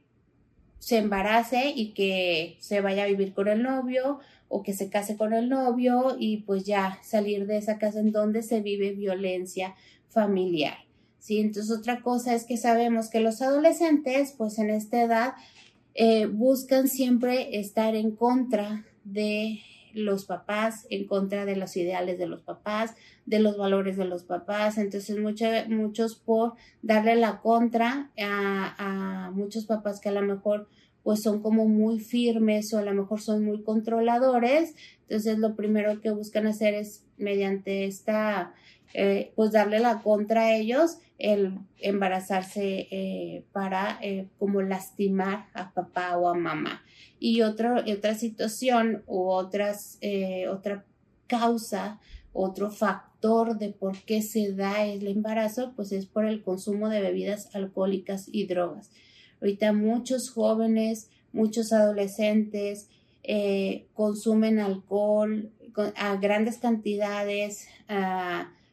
se 0.78 0.99
embarace 0.99 1.73
y 1.75 1.95
que 1.95 2.59
se 2.61 2.83
vaya 2.83 3.04
a 3.04 3.07
vivir 3.07 3.33
con 3.33 3.49
el 3.49 3.62
novio 3.62 4.21
o 4.49 4.62
que 4.62 4.75
se 4.75 4.90
case 4.90 5.16
con 5.16 5.33
el 5.33 5.49
novio 5.49 6.16
y 6.19 6.43
pues 6.43 6.64
ya 6.64 6.99
salir 7.02 7.47
de 7.47 7.57
esa 7.57 7.78
casa 7.78 8.00
en 8.00 8.12
donde 8.12 8.43
se 8.43 8.61
vive 8.61 8.93
violencia 8.93 9.75
familiar. 10.11 10.76
¿sí? 11.19 11.40
Entonces 11.40 11.75
otra 11.75 12.02
cosa 12.02 12.35
es 12.35 12.45
que 12.45 12.59
sabemos 12.59 13.09
que 13.09 13.21
los 13.21 13.40
adolescentes 13.40 14.35
pues 14.37 14.59
en 14.59 14.69
esta 14.69 15.02
edad 15.02 15.33
eh, 15.95 16.26
buscan 16.26 16.88
siempre 16.88 17.59
estar 17.59 17.95
en 17.95 18.11
contra 18.11 18.85
de 19.04 19.61
los 19.94 20.26
papás, 20.26 20.86
en 20.90 21.06
contra 21.06 21.44
de 21.44 21.56
los 21.56 21.76
ideales 21.76 22.18
de 22.18 22.26
los 22.26 22.42
papás, 22.42 22.94
de 23.26 23.38
los 23.38 23.56
valores 23.56 23.96
de 23.96 24.04
los 24.04 24.24
papás. 24.24 24.78
Entonces, 24.78 25.16
muchos 25.68 26.16
por 26.16 26.54
darle 26.82 27.16
la 27.16 27.40
contra 27.40 28.10
a, 28.18 29.26
a, 29.26 29.30
muchos 29.30 29.66
papás 29.66 30.00
que 30.00 30.10
a 30.10 30.12
lo 30.12 30.22
mejor 30.22 30.68
pues 31.02 31.22
son 31.22 31.42
como 31.42 31.68
muy 31.68 32.00
firmes 32.00 32.72
o 32.72 32.78
a 32.78 32.82
lo 32.82 32.94
mejor 32.94 33.20
son 33.20 33.44
muy 33.44 33.62
controladores. 33.62 34.74
Entonces, 35.02 35.38
lo 35.38 35.54
primero 35.54 36.00
que 36.00 36.10
buscan 36.10 36.46
hacer 36.46 36.74
es 36.74 37.04
mediante 37.18 37.84
esta 37.84 38.54
eh, 38.96 39.32
pues 39.34 39.50
darle 39.50 39.80
la 39.80 40.02
contra 40.02 40.42
a 40.42 40.54
ellos, 40.54 40.98
el 41.18 41.58
embarazarse 41.80 42.86
eh, 42.92 43.44
para 43.52 43.98
eh, 44.00 44.28
como 44.38 44.62
lastimar 44.62 45.46
a 45.52 45.72
papá 45.72 46.16
o 46.16 46.28
a 46.28 46.34
mamá. 46.34 46.84
Y 47.18 47.42
otra, 47.42 47.84
situación 48.14 49.02
u 49.08 49.30
otras, 49.30 49.98
otra 50.48 50.84
causa, 51.26 51.98
otro 52.32 52.70
factor 52.70 53.58
de 53.58 53.70
por 53.70 53.98
qué 54.04 54.22
se 54.22 54.52
da 54.52 54.84
el 54.84 55.08
embarazo, 55.08 55.72
pues 55.74 55.90
es 55.90 56.06
por 56.06 56.24
el 56.24 56.44
consumo 56.44 56.88
de 56.88 57.00
bebidas 57.00 57.52
alcohólicas 57.52 58.28
y 58.30 58.46
drogas. 58.46 58.92
Ahorita 59.40 59.72
muchos 59.72 60.30
jóvenes, 60.30 61.10
muchos 61.32 61.72
adolescentes 61.72 62.88
consumen 63.94 64.60
alcohol 64.60 65.50
a 65.96 66.16
grandes 66.16 66.58
cantidades, 66.58 67.66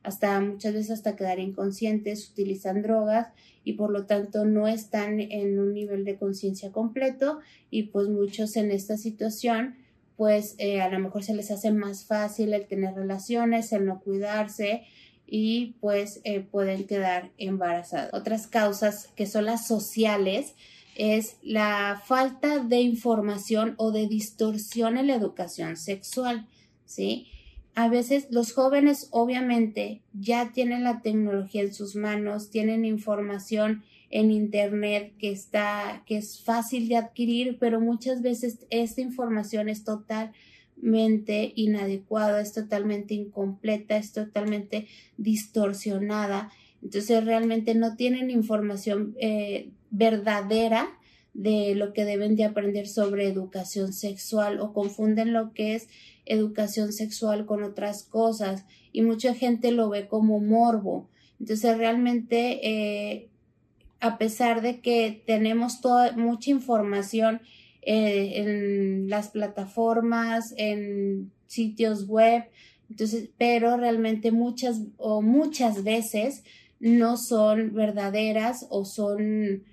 hasta 0.03 0.39
muchas 0.41 0.73
veces 0.73 0.91
hasta 0.91 1.15
quedar 1.15 1.39
inconscientes, 1.39 2.29
utilizan 2.29 2.81
drogas 2.81 3.27
y 3.63 3.73
por 3.73 3.91
lo 3.91 4.05
tanto 4.05 4.45
no 4.45 4.67
están 4.67 5.19
en 5.19 5.59
un 5.59 5.73
nivel 5.73 6.05
de 6.05 6.17
conciencia 6.17 6.71
completo 6.71 7.39
y 7.69 7.83
pues 7.83 8.07
muchos 8.07 8.55
en 8.55 8.71
esta 8.71 8.97
situación 8.97 9.75
pues 10.17 10.55
eh, 10.59 10.81
a 10.81 10.89
lo 10.89 10.99
mejor 10.99 11.23
se 11.23 11.33
les 11.33 11.49
hace 11.49 11.71
más 11.71 12.05
fácil 12.05 12.53
el 12.53 12.67
tener 12.67 12.93
relaciones, 12.93 13.73
el 13.73 13.85
no 13.85 14.01
cuidarse 14.01 14.83
y 15.25 15.77
pues 15.79 16.21
eh, 16.25 16.41
pueden 16.41 16.85
quedar 16.85 17.31
embarazados. 17.37 18.13
Otras 18.13 18.45
causas 18.45 19.07
que 19.15 19.25
son 19.25 19.45
las 19.45 19.65
sociales 19.65 20.53
es 20.95 21.37
la 21.41 22.01
falta 22.05 22.59
de 22.59 22.81
información 22.81 23.73
o 23.77 23.91
de 23.91 24.07
distorsión 24.07 24.97
en 24.97 25.07
la 25.07 25.15
educación 25.15 25.77
sexual, 25.77 26.47
¿sí? 26.85 27.27
A 27.75 27.87
veces 27.87 28.27
los 28.31 28.53
jóvenes 28.53 29.07
obviamente 29.11 30.01
ya 30.13 30.51
tienen 30.51 30.83
la 30.83 31.01
tecnología 31.01 31.61
en 31.61 31.73
sus 31.73 31.95
manos, 31.95 32.49
tienen 32.49 32.85
información 32.85 33.83
en 34.09 34.29
internet 34.29 35.13
que 35.17 35.31
está 35.31 36.03
que 36.05 36.17
es 36.17 36.41
fácil 36.41 36.89
de 36.89 36.97
adquirir, 36.97 37.57
pero 37.59 37.79
muchas 37.79 38.21
veces 38.21 38.59
esta 38.69 38.99
información 38.99 39.69
es 39.69 39.85
totalmente 39.85 41.53
inadecuada, 41.55 42.41
es 42.41 42.53
totalmente 42.53 43.13
incompleta, 43.13 43.95
es 43.95 44.11
totalmente 44.11 44.87
distorsionada. 45.17 46.51
Entonces 46.83 47.23
realmente 47.23 47.73
no 47.73 47.95
tienen 47.95 48.31
información 48.31 49.15
eh, 49.19 49.69
verdadera 49.91 50.89
de 51.33 51.75
lo 51.75 51.93
que 51.93 52.05
deben 52.05 52.35
de 52.35 52.43
aprender 52.43 52.87
sobre 52.87 53.27
educación 53.27 53.93
sexual 53.93 54.59
o 54.59 54.73
confunden 54.73 55.33
lo 55.33 55.53
que 55.53 55.75
es 55.75 55.87
educación 56.25 56.93
sexual 56.93 57.45
con 57.45 57.63
otras 57.63 58.03
cosas 58.03 58.65
y 58.91 59.01
mucha 59.01 59.33
gente 59.33 59.71
lo 59.71 59.89
ve 59.89 60.07
como 60.07 60.39
morbo. 60.39 61.09
Entonces 61.39 61.77
realmente 61.77 62.59
eh, 62.67 63.29
a 64.01 64.17
pesar 64.17 64.61
de 64.61 64.81
que 64.81 65.23
tenemos 65.25 65.79
toda, 65.79 66.11
mucha 66.13 66.51
información 66.51 67.41
eh, 67.81 68.33
en 68.35 69.09
las 69.09 69.29
plataformas, 69.29 70.53
en 70.57 71.31
sitios 71.47 72.07
web, 72.07 72.43
entonces, 72.89 73.29
pero 73.37 73.77
realmente 73.77 74.31
muchas 74.31 74.81
o 74.97 75.21
muchas 75.21 75.85
veces 75.85 76.43
no 76.81 77.15
son 77.15 77.73
verdaderas 77.73 78.67
o 78.69 78.83
son 78.83 79.63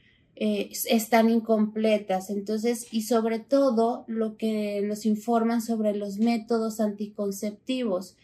eh, 0.40 0.70
están 0.88 1.30
incompletas. 1.30 2.30
Entonces, 2.30 2.86
y 2.92 3.02
sobre 3.02 3.40
todo 3.40 4.04
lo 4.06 4.36
que 4.36 4.82
nos 4.82 5.04
informan 5.04 5.60
sobre 5.60 5.96
los 5.96 6.18
métodos 6.18 6.78
anticonceptivos 6.78 8.16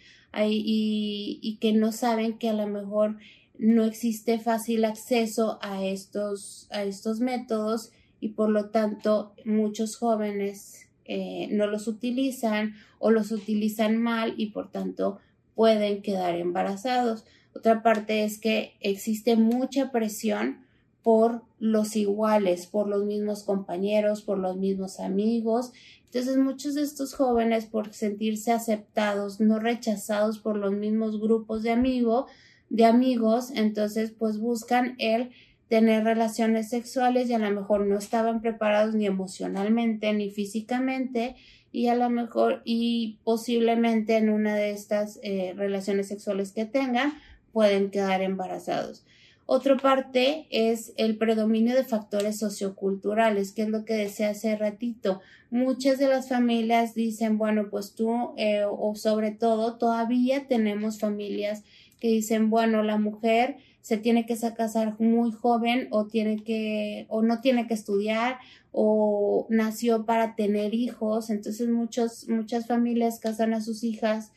y, 0.46 1.58
que 1.60 1.72
no 1.72 1.90
saben 1.90 2.38
que 2.38 2.50
a 2.50 2.52
lo 2.52 2.68
mejor 2.68 3.16
no 3.58 3.84
existe 3.84 4.38
fácil 4.38 4.84
acceso 4.84 5.58
a 5.60 5.84
estos, 5.84 6.68
a 6.70 6.84
estos 6.84 7.18
métodos 7.18 7.90
y 8.20 8.28
por 8.28 8.48
lo 8.48 8.70
tanto 8.70 9.34
muchos 9.44 9.96
jóvenes 9.96 10.86
eh, 11.06 11.48
no 11.50 11.66
los 11.66 11.88
utilizan 11.88 12.76
o 13.00 13.10
los 13.10 13.32
utilizan 13.32 13.96
mal 13.96 14.34
y 14.36 14.50
por 14.50 14.70
tanto 14.70 15.18
pueden 15.56 16.00
quedar 16.00 16.36
embarazados. 16.36 17.24
Otra 17.56 17.82
parte 17.82 18.22
es 18.22 18.38
que 18.38 18.76
existe 18.78 19.34
mucha 19.34 19.90
presión 19.90 20.63
por 21.04 21.42
los 21.60 21.96
iguales, 21.96 22.66
por 22.66 22.88
los 22.88 23.04
mismos 23.04 23.44
compañeros, 23.44 24.22
por 24.22 24.38
los 24.38 24.56
mismos 24.56 24.98
amigos. 24.98 25.72
Entonces 26.06 26.38
muchos 26.38 26.74
de 26.74 26.82
estos 26.82 27.14
jóvenes 27.14 27.66
por 27.66 27.92
sentirse 27.92 28.52
aceptados, 28.52 29.38
no 29.38 29.60
rechazados 29.60 30.38
por 30.38 30.56
los 30.56 30.72
mismos 30.72 31.20
grupos 31.20 31.62
de 31.62 31.72
amigos, 31.72 32.24
de 32.70 32.86
amigos, 32.86 33.50
entonces 33.54 34.12
pues 34.18 34.38
buscan 34.38 34.96
el 34.98 35.30
tener 35.68 36.04
relaciones 36.04 36.70
sexuales 36.70 37.28
y 37.28 37.34
a 37.34 37.38
lo 37.38 37.50
mejor 37.50 37.86
no 37.86 37.98
estaban 37.98 38.40
preparados 38.40 38.94
ni 38.94 39.06
emocionalmente 39.06 40.12
ni 40.14 40.30
físicamente 40.30 41.36
y 41.70 41.88
a 41.88 41.96
lo 41.96 42.08
mejor 42.08 42.62
y 42.64 43.18
posiblemente 43.24 44.16
en 44.16 44.30
una 44.30 44.54
de 44.54 44.70
estas 44.70 45.18
eh, 45.22 45.52
relaciones 45.54 46.08
sexuales 46.08 46.52
que 46.52 46.64
tengan 46.64 47.12
pueden 47.52 47.90
quedar 47.90 48.22
embarazados. 48.22 49.04
Otra 49.46 49.76
parte 49.76 50.46
es 50.50 50.94
el 50.96 51.18
predominio 51.18 51.74
de 51.74 51.84
factores 51.84 52.38
socioculturales, 52.38 53.52
que 53.52 53.62
es 53.62 53.68
lo 53.68 53.84
que 53.84 53.92
decía 53.94 54.30
hace 54.30 54.56
ratito. 54.56 55.20
Muchas 55.50 55.98
de 55.98 56.08
las 56.08 56.28
familias 56.28 56.94
dicen, 56.94 57.36
bueno, 57.36 57.68
pues 57.70 57.94
tú, 57.94 58.32
eh, 58.38 58.64
o 58.66 58.94
sobre 58.94 59.32
todo, 59.32 59.76
todavía 59.76 60.46
tenemos 60.48 60.98
familias 60.98 61.62
que 62.00 62.08
dicen, 62.08 62.48
bueno, 62.48 62.82
la 62.82 62.96
mujer 62.96 63.58
se 63.82 63.98
tiene 63.98 64.24
que 64.24 64.36
casar 64.56 64.98
muy 64.98 65.30
joven 65.30 65.88
o 65.90 66.06
tiene 66.06 66.42
que, 66.42 67.04
o 67.10 67.20
no 67.20 67.42
tiene 67.42 67.66
que 67.66 67.74
estudiar 67.74 68.38
o 68.72 69.46
nació 69.50 70.06
para 70.06 70.36
tener 70.36 70.72
hijos. 70.72 71.28
Entonces 71.28 71.68
muchos, 71.68 72.28
muchas 72.30 72.66
familias 72.66 73.20
casan 73.20 73.52
a 73.52 73.60
sus 73.60 73.84
hijas 73.84 74.32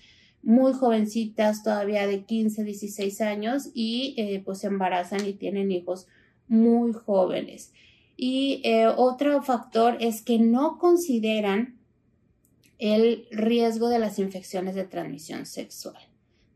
muy 0.48 0.72
jovencitas, 0.72 1.62
todavía 1.62 2.08
de 2.08 2.24
15, 2.24 2.64
16 2.64 3.20
años, 3.20 3.70
y 3.74 4.14
eh, 4.16 4.42
pues 4.46 4.60
se 4.60 4.68
embarazan 4.68 5.28
y 5.28 5.34
tienen 5.34 5.74
hijos 5.74 6.08
muy 6.48 6.94
jóvenes. 6.94 7.74
Y 8.16 8.62
eh, 8.64 8.88
otro 8.88 9.42
factor 9.42 9.98
es 10.00 10.22
que 10.22 10.40
no 10.40 10.78
consideran 10.78 11.78
el 12.80 13.28
riesgo 13.30 13.90
de 13.90 14.00
las 14.00 14.20
infecciones 14.20 14.74
de 14.74 14.86
transmisión 14.86 15.46
sexual. 15.46 16.02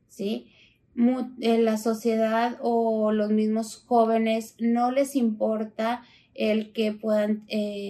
¿sí? 0.07 0.47
en 0.95 1.33
eh, 1.41 1.57
la 1.57 1.77
sociedad 1.77 2.59
o 2.61 3.11
los 3.11 3.29
mismos 3.29 3.83
jóvenes 3.87 4.55
no 4.57 4.91
les 4.91 5.17
importa 5.17 6.03
el 6.33 6.71
que 6.71 6.93
puedan 6.93 7.45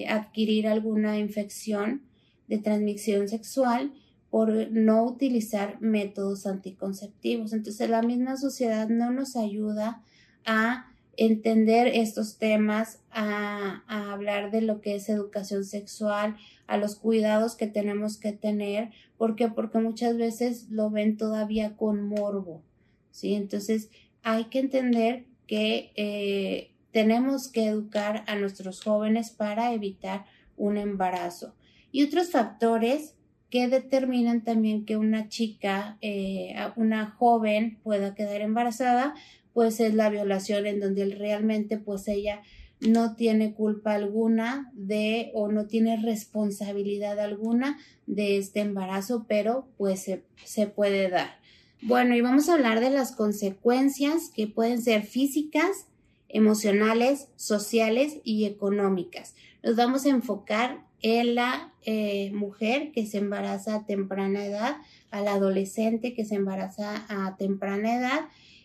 adquirir 0.09 0.67
alguna 0.67 1.19
infección 1.19 2.01
de 2.47 2.57
transmisión 2.57 3.27
sexual 3.27 3.93
por 4.31 4.71
no 4.71 5.03
utilizar 5.03 5.79
métodos 5.81 6.47
anticonceptivos. 6.47 7.51
Entonces 7.51 7.89
la 7.89 8.01
misma 8.01 8.37
sociedad 8.37 8.87
no 8.87 9.11
nos 9.11 9.35
ayuda 9.35 10.01
a 10.45 10.87
entender 11.17 11.87
estos 11.87 12.37
temas, 12.37 12.99
a, 13.11 13.83
hablar 13.87 14.49
de 14.49 14.61
lo 14.61 14.79
que 14.79 14.95
es 14.95 15.09
educación 15.09 15.65
sexual, 15.65 16.37
a 16.65 16.77
los 16.77 16.95
cuidados 16.95 17.55
que 17.55 17.67
tenemos 17.67 18.17
que 18.17 18.31
tener. 18.31 18.91
¿Por 19.17 19.35
qué? 19.35 19.49
Porque 19.49 19.79
muchas 19.79 20.15
veces 20.17 20.69
lo 20.69 20.89
ven 20.89 21.17
todavía 21.17 21.75
con 21.75 22.01
morbo. 22.07 22.63
¿sí? 23.11 23.33
Entonces 23.35 23.89
hay 24.23 24.45
que 24.45 24.59
entender 24.59 25.25
que 25.45 25.91
eh, 25.95 26.71
tenemos 26.93 27.49
que 27.51 27.65
educar 27.65 28.23
a 28.27 28.35
nuestros 28.37 28.81
jóvenes 28.81 29.31
para 29.31 29.73
evitar 29.73 30.25
un 30.55 30.77
embarazo. 30.77 31.53
Y 31.91 32.03
otros 32.03 32.31
factores 32.31 33.15
que 33.51 33.67
determinan 33.67 34.43
también 34.43 34.85
que 34.85 34.97
una 34.97 35.27
chica, 35.27 35.97
eh, 36.01 36.55
una 36.77 37.11
joven 37.11 37.77
pueda 37.83 38.15
quedar 38.15 38.41
embarazada, 38.41 39.13
pues 39.53 39.81
es 39.81 39.93
la 39.93 40.09
violación 40.09 40.65
en 40.65 40.79
donde 40.79 41.13
realmente 41.13 41.77
pues 41.77 42.07
ella 42.07 42.41
no 42.79 43.15
tiene 43.15 43.53
culpa 43.53 43.93
alguna 43.93 44.71
de 44.73 45.31
o 45.35 45.51
no 45.51 45.67
tiene 45.67 45.97
responsabilidad 45.97 47.19
alguna 47.19 47.77
de 48.07 48.37
este 48.37 48.61
embarazo, 48.61 49.25
pero 49.27 49.67
pues 49.77 50.01
se, 50.01 50.23
se 50.45 50.65
puede 50.67 51.09
dar. 51.09 51.39
Bueno, 51.81 52.15
y 52.15 52.21
vamos 52.21 52.47
a 52.47 52.53
hablar 52.53 52.79
de 52.79 52.89
las 52.89 53.11
consecuencias 53.11 54.31
que 54.33 54.47
pueden 54.47 54.81
ser 54.81 55.03
físicas, 55.03 55.87
emocionales, 56.29 57.27
sociales 57.35 58.19
y 58.23 58.45
económicas. 58.45 59.35
Nos 59.61 59.75
vamos 59.75 60.05
a 60.05 60.09
enfocar 60.09 60.85
en 61.01 61.35
la 61.35 61.73
eh, 61.83 62.31
mujer 62.33 62.91
que 62.91 63.05
se 63.05 63.17
embaraza 63.17 63.75
a 63.75 63.85
temprana 63.85 64.45
edad, 64.45 64.77
al 65.09 65.27
adolescente 65.27 66.13
que 66.13 66.25
se 66.25 66.35
embaraza 66.35 67.05
a 67.09 67.35
temprana 67.37 67.95
edad 67.95 68.21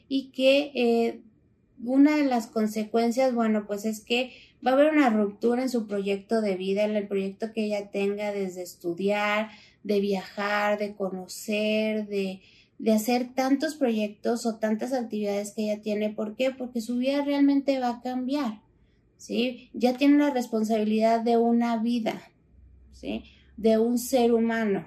y 0.08 0.30
que 0.30 0.70
eh, 0.74 1.20
una 1.84 2.16
de 2.16 2.24
las 2.24 2.46
consecuencias, 2.46 3.34
bueno, 3.34 3.66
pues 3.66 3.84
es 3.84 4.00
que 4.00 4.32
va 4.66 4.72
a 4.72 4.74
haber 4.74 4.92
una 4.92 5.10
ruptura 5.10 5.62
en 5.62 5.68
su 5.68 5.86
proyecto 5.86 6.40
de 6.40 6.56
vida, 6.56 6.84
en 6.84 6.96
el 6.96 7.06
proyecto 7.06 7.52
que 7.52 7.64
ella 7.64 7.90
tenga 7.90 8.32
desde 8.32 8.62
estudiar, 8.62 9.50
de 9.82 10.00
viajar, 10.00 10.78
de 10.78 10.94
conocer, 10.94 12.06
de, 12.06 12.40
de 12.78 12.92
hacer 12.92 13.34
tantos 13.34 13.74
proyectos 13.74 14.46
o 14.46 14.56
tantas 14.56 14.92
actividades 14.92 15.52
que 15.52 15.64
ella 15.70 15.82
tiene. 15.82 16.10
¿Por 16.10 16.34
qué? 16.34 16.50
Porque 16.50 16.80
su 16.80 16.96
vida 16.96 17.24
realmente 17.24 17.78
va 17.78 17.90
a 17.90 18.00
cambiar, 18.02 18.60
¿sí? 19.18 19.70
Ya 19.72 19.96
tiene 19.96 20.18
la 20.18 20.30
responsabilidad 20.30 21.20
de 21.20 21.36
una 21.36 21.76
vida, 21.78 22.22
¿sí? 22.92 23.24
De 23.56 23.78
un 23.78 23.98
ser 23.98 24.32
humano. 24.32 24.86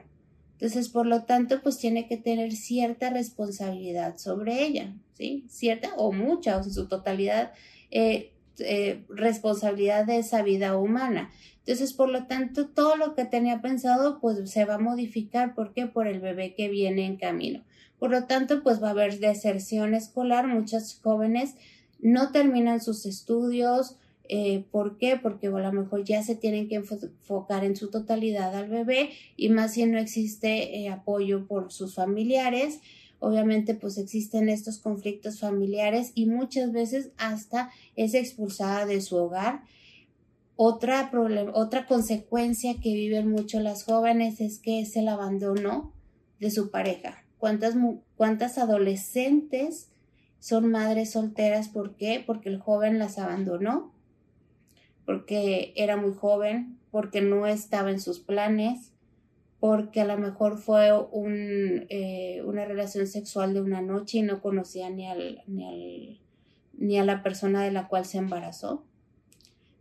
Entonces, 0.53 0.89
por 0.89 1.05
lo 1.05 1.23
tanto, 1.23 1.61
pues 1.61 1.77
tiene 1.77 2.07
que 2.07 2.17
tener 2.17 2.51
cierta 2.51 3.09
responsabilidad 3.09 4.17
sobre 4.17 4.65
ella, 4.65 4.93
¿sí? 5.13 5.45
Cierta 5.49 5.93
o 5.95 6.11
mucha, 6.11 6.57
o 6.57 6.63
en 6.63 6.73
su 6.73 6.87
totalidad, 6.87 7.53
eh, 7.91 8.33
eh, 8.59 9.05
responsabilidad 9.07 10.05
de 10.05 10.17
esa 10.17 10.41
vida 10.43 10.77
humana. 10.77 11.31
Entonces, 11.59 11.93
por 11.93 12.09
lo 12.09 12.25
tanto, 12.25 12.67
todo 12.67 12.97
lo 12.97 13.15
que 13.15 13.25
tenía 13.25 13.61
pensado, 13.61 14.19
pues 14.19 14.49
se 14.49 14.65
va 14.65 14.75
a 14.75 14.79
modificar. 14.79 15.53
¿Por 15.55 15.71
qué? 15.71 15.85
Por 15.85 16.07
el 16.07 16.19
bebé 16.19 16.55
que 16.55 16.67
viene 16.67 17.05
en 17.05 17.15
camino. 17.15 17.63
Por 17.99 18.11
lo 18.11 18.25
tanto, 18.25 18.63
pues 18.63 18.81
va 18.81 18.87
a 18.87 18.91
haber 18.91 19.19
deserción 19.19 19.93
escolar. 19.93 20.47
Muchas 20.47 20.99
jóvenes 21.01 21.55
no 21.99 22.31
terminan 22.31 22.81
sus 22.81 23.05
estudios, 23.05 23.97
eh, 24.31 24.63
¿Por 24.69 24.97
qué? 24.99 25.17
Porque 25.17 25.47
a 25.47 25.49
lo 25.49 25.73
mejor 25.73 26.03
ya 26.03 26.21
se 26.21 26.35
tienen 26.35 26.67
que 26.67 26.75
enfocar 26.75 27.63
en 27.63 27.75
su 27.75 27.89
totalidad 27.89 28.55
al 28.55 28.69
bebé 28.69 29.09
y 29.35 29.49
más 29.49 29.73
si 29.73 29.83
no 29.87 29.97
existe 29.97 30.77
eh, 30.77 30.89
apoyo 30.89 31.47
por 31.47 31.71
sus 31.71 31.95
familiares. 31.95 32.79
Obviamente 33.17 33.73
pues 33.73 33.97
existen 33.97 34.47
estos 34.47 34.77
conflictos 34.77 35.39
familiares 35.39 36.11
y 36.13 36.27
muchas 36.27 36.71
veces 36.71 37.09
hasta 37.17 37.71
es 37.95 38.13
expulsada 38.13 38.85
de 38.85 39.01
su 39.01 39.15
hogar. 39.15 39.63
Otra, 40.55 41.09
otra 41.55 41.87
consecuencia 41.87 42.75
que 42.79 42.93
viven 42.93 43.31
mucho 43.31 43.59
las 43.59 43.83
jóvenes 43.83 44.41
es 44.41 44.59
que 44.59 44.79
es 44.79 44.95
el 44.95 45.07
abandono 45.07 45.91
de 46.39 46.51
su 46.51 46.69
pareja. 46.69 47.23
¿Cuántas, 47.39 47.73
cuántas 48.15 48.59
adolescentes 48.59 49.89
son 50.39 50.69
madres 50.69 51.13
solteras? 51.13 51.67
¿Por 51.69 51.95
qué? 51.95 52.23
Porque 52.23 52.49
el 52.49 52.59
joven 52.59 52.99
las 52.99 53.17
abandonó 53.17 53.97
porque 55.09 55.73
era 55.75 55.97
muy 55.97 56.13
joven, 56.13 56.77
porque 56.91 57.19
no 57.21 57.47
estaba 57.47 57.89
en 57.89 57.99
sus 57.99 58.19
planes, 58.19 58.93
porque 59.59 60.01
a 60.01 60.05
lo 60.05 60.19
mejor 60.19 60.59
fue 60.59 60.91
eh, 61.89 62.43
una 62.45 62.65
relación 62.65 63.07
sexual 63.07 63.55
de 63.55 63.61
una 63.61 63.81
noche 63.81 64.19
y 64.19 64.21
no 64.21 64.39
conocía 64.39 64.91
ni, 64.91 65.07
al, 65.07 65.41
ni, 65.47 66.21
ni 66.73 66.99
a 66.99 67.05
la 67.05 67.23
persona 67.23 67.63
de 67.63 67.71
la 67.71 67.87
cual 67.87 68.05
se 68.05 68.19
embarazó. 68.19 68.85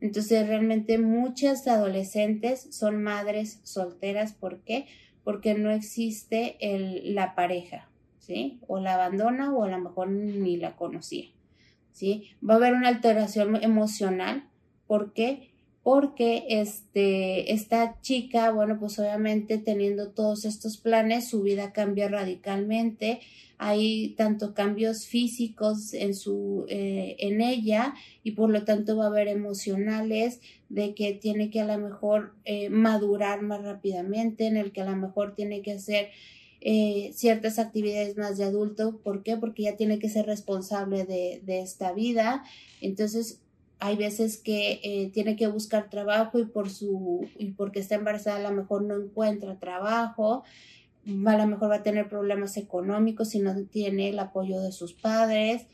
Entonces 0.00 0.48
realmente 0.48 0.96
muchas 0.96 1.68
adolescentes 1.68 2.66
son 2.70 3.02
madres 3.02 3.60
solteras. 3.64 4.32
¿Por 4.32 4.60
qué? 4.60 4.86
Porque 5.24 5.52
no 5.52 5.70
existe 5.70 6.56
el, 6.60 7.14
la 7.14 7.34
pareja, 7.34 7.90
¿sí? 8.18 8.60
O 8.66 8.80
la 8.80 8.94
abandona 8.94 9.52
o 9.52 9.64
a 9.64 9.68
lo 9.68 9.78
mejor 9.78 10.08
ni 10.08 10.56
la 10.56 10.74
conocía, 10.74 11.26
¿sí? 11.92 12.30
Va 12.42 12.54
a 12.54 12.56
haber 12.56 12.72
una 12.72 12.88
alteración 12.88 13.62
emocional 13.62 14.47
¿Por 14.88 15.12
qué? 15.12 15.50
Porque 15.84 16.44
este, 16.48 17.52
esta 17.52 18.00
chica, 18.00 18.50
bueno, 18.50 18.78
pues 18.80 18.98
obviamente 18.98 19.58
teniendo 19.58 20.08
todos 20.08 20.44
estos 20.44 20.78
planes, 20.78 21.28
su 21.28 21.42
vida 21.42 21.72
cambia 21.72 22.08
radicalmente. 22.08 23.20
Hay 23.58 24.14
tanto 24.16 24.54
cambios 24.54 25.06
físicos 25.06 25.92
en 25.94 26.14
su, 26.14 26.64
eh, 26.68 27.16
en 27.20 27.40
ella 27.40 27.94
y 28.22 28.32
por 28.32 28.50
lo 28.50 28.64
tanto 28.64 28.96
va 28.96 29.04
a 29.04 29.08
haber 29.08 29.28
emocionales 29.28 30.40
de 30.68 30.94
que 30.94 31.12
tiene 31.12 31.50
que 31.50 31.60
a 31.60 31.66
lo 31.66 31.78
mejor 31.78 32.34
eh, 32.44 32.70
madurar 32.70 33.42
más 33.42 33.62
rápidamente, 33.62 34.46
en 34.46 34.56
el 34.56 34.72
que 34.72 34.82
a 34.82 34.90
lo 34.90 34.96
mejor 34.96 35.34
tiene 35.34 35.62
que 35.62 35.72
hacer 35.72 36.10
eh, 36.60 37.10
ciertas 37.14 37.58
actividades 37.58 38.16
más 38.16 38.38
de 38.38 38.44
adulto. 38.44 39.00
¿Por 39.02 39.22
qué? 39.22 39.36
Porque 39.36 39.64
ya 39.64 39.76
tiene 39.76 39.98
que 39.98 40.08
ser 40.08 40.26
responsable 40.26 41.04
de, 41.04 41.40
de 41.44 41.60
esta 41.60 41.92
vida. 41.92 42.44
Entonces, 42.80 43.40
hay 43.80 43.96
veces 43.96 44.38
que 44.38 44.80
eh, 44.82 45.10
tiene 45.12 45.36
que 45.36 45.46
buscar 45.46 45.88
trabajo 45.88 46.38
y 46.38 46.46
por 46.46 46.70
su 46.70 47.28
y 47.38 47.52
porque 47.52 47.80
está 47.80 47.94
embarazada 47.94 48.38
a 48.38 48.50
lo 48.50 48.56
mejor 48.56 48.82
no 48.82 48.96
encuentra 48.96 49.58
trabajo 49.58 50.44
a 51.26 51.36
lo 51.36 51.46
mejor 51.46 51.70
va 51.70 51.76
a 51.76 51.82
tener 51.82 52.08
problemas 52.08 52.56
económicos 52.56 53.30
si 53.30 53.38
no 53.38 53.54
tiene 53.64 54.10
el 54.10 54.18
apoyo 54.18 54.60
de 54.60 54.72
sus 54.72 54.92
padres. 54.92 55.66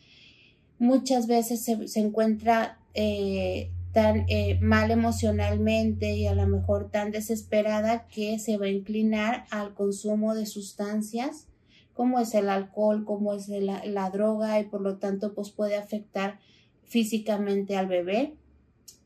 Muchas 0.79 1.27
veces 1.27 1.65
se, 1.65 2.01
encuentra 2.01 2.79
eh, 2.95 3.71
tan 3.93 4.27
eh, 4.29 4.59
mal 4.61 4.91
emocionalmente 4.91 6.13
y 6.15 6.27
a 6.27 6.35
lo 6.35 6.47
mejor 6.47 6.91
tan 6.91 7.11
desesperada 7.11 8.07
que 8.07 8.39
se 8.39 8.59
va 8.59 8.67
a 8.67 8.71
inclinar 8.71 9.47
al 9.51 9.75
consumo 9.75 10.35
de 10.35 10.47
sustancias 10.47 11.47
como 11.95 12.19
es 12.19 12.35
el 12.35 12.49
alcohol 12.49 13.05
como 13.05 13.35
es 13.35 13.49
la, 13.49 13.85
la 13.85 14.11
droga 14.11 14.59
y 14.59 14.65
por 14.65 14.81
lo 14.81 14.97
tanto 14.97 15.33
pues 15.33 15.51
puede 15.51 15.77
afectar 15.77 16.41
físicamente 16.95 17.75
al 17.75 17.89
bebé 17.89 18.35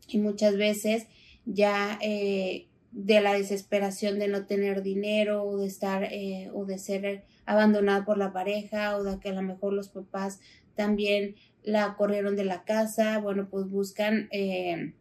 y 0.08 0.18
muchas 0.18 0.58
veces 0.58 1.06
ya 1.46 1.98
eh, 2.02 2.66
de 2.92 3.22
la 3.22 3.32
desesperación 3.32 4.18
de 4.18 4.28
no 4.28 4.44
tener 4.44 4.82
dinero 4.82 5.42
o 5.44 5.56
de 5.56 5.68
estar 5.68 6.04
eh, 6.04 6.50
o 6.52 6.66
de 6.66 6.76
ser 6.78 7.24
abandonada 7.46 8.04
por 8.04 8.18
la 8.18 8.34
pareja 8.34 8.94
o 8.94 9.04
de 9.04 9.18
que 9.20 9.30
a 9.30 9.32
lo 9.32 9.40
mejor 9.40 9.72
los 9.72 9.88
papás 9.88 10.38
también 10.74 11.36
la 11.62 11.96
corrieron 11.96 12.36
de 12.36 12.44
la 12.44 12.62
casa, 12.64 13.20
bueno, 13.20 13.48
pues 13.48 13.70
buscan 13.70 14.28
eh, 14.32 14.92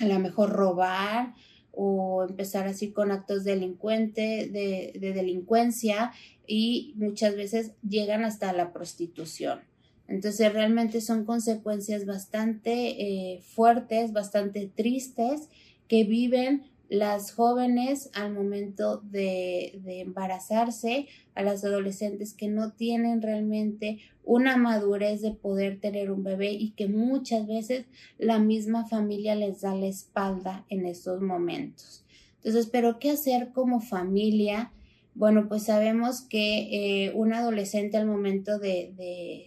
a 0.00 0.06
lo 0.06 0.18
mejor 0.18 0.50
robar 0.50 1.34
o 1.70 2.26
empezar 2.28 2.66
así 2.66 2.90
con 2.90 3.12
actos 3.12 3.44
delincuentes, 3.44 4.52
de, 4.52 4.92
de 4.98 5.12
delincuencia 5.12 6.10
y 6.48 6.94
muchas 6.96 7.36
veces 7.36 7.74
llegan 7.88 8.24
hasta 8.24 8.52
la 8.52 8.72
prostitución. 8.72 9.60
Entonces 10.08 10.52
realmente 10.52 11.00
son 11.00 11.24
consecuencias 11.24 12.04
bastante 12.06 12.72
eh, 12.72 13.40
fuertes, 13.42 14.12
bastante 14.12 14.70
tristes 14.74 15.48
que 15.88 16.04
viven 16.04 16.64
las 16.88 17.32
jóvenes 17.32 18.10
al 18.14 18.32
momento 18.32 18.98
de, 18.98 19.80
de, 19.82 20.00
embarazarse, 20.00 21.08
a 21.34 21.42
las 21.42 21.64
adolescentes 21.64 22.34
que 22.34 22.48
no 22.48 22.72
tienen 22.72 23.22
realmente 23.22 24.00
una 24.22 24.56
madurez 24.56 25.22
de 25.22 25.32
poder 25.32 25.80
tener 25.80 26.10
un 26.10 26.22
bebé 26.22 26.52
y 26.52 26.70
que 26.72 26.86
muchas 26.86 27.46
veces 27.46 27.86
la 28.18 28.38
misma 28.38 28.86
familia 28.86 29.34
les 29.34 29.62
da 29.62 29.74
la 29.74 29.86
espalda 29.86 30.64
en 30.68 30.86
estos 30.86 31.20
momentos. 31.20 32.04
Entonces, 32.36 32.68
pero 32.70 32.98
¿qué 32.98 33.10
hacer 33.10 33.52
como 33.52 33.80
familia? 33.80 34.70
Bueno, 35.14 35.46
pues 35.48 35.64
sabemos 35.64 36.22
que 36.22 37.06
eh, 37.06 37.12
un 37.14 37.32
adolescente 37.32 37.96
al 37.96 38.06
momento 38.06 38.58
de, 38.58 38.92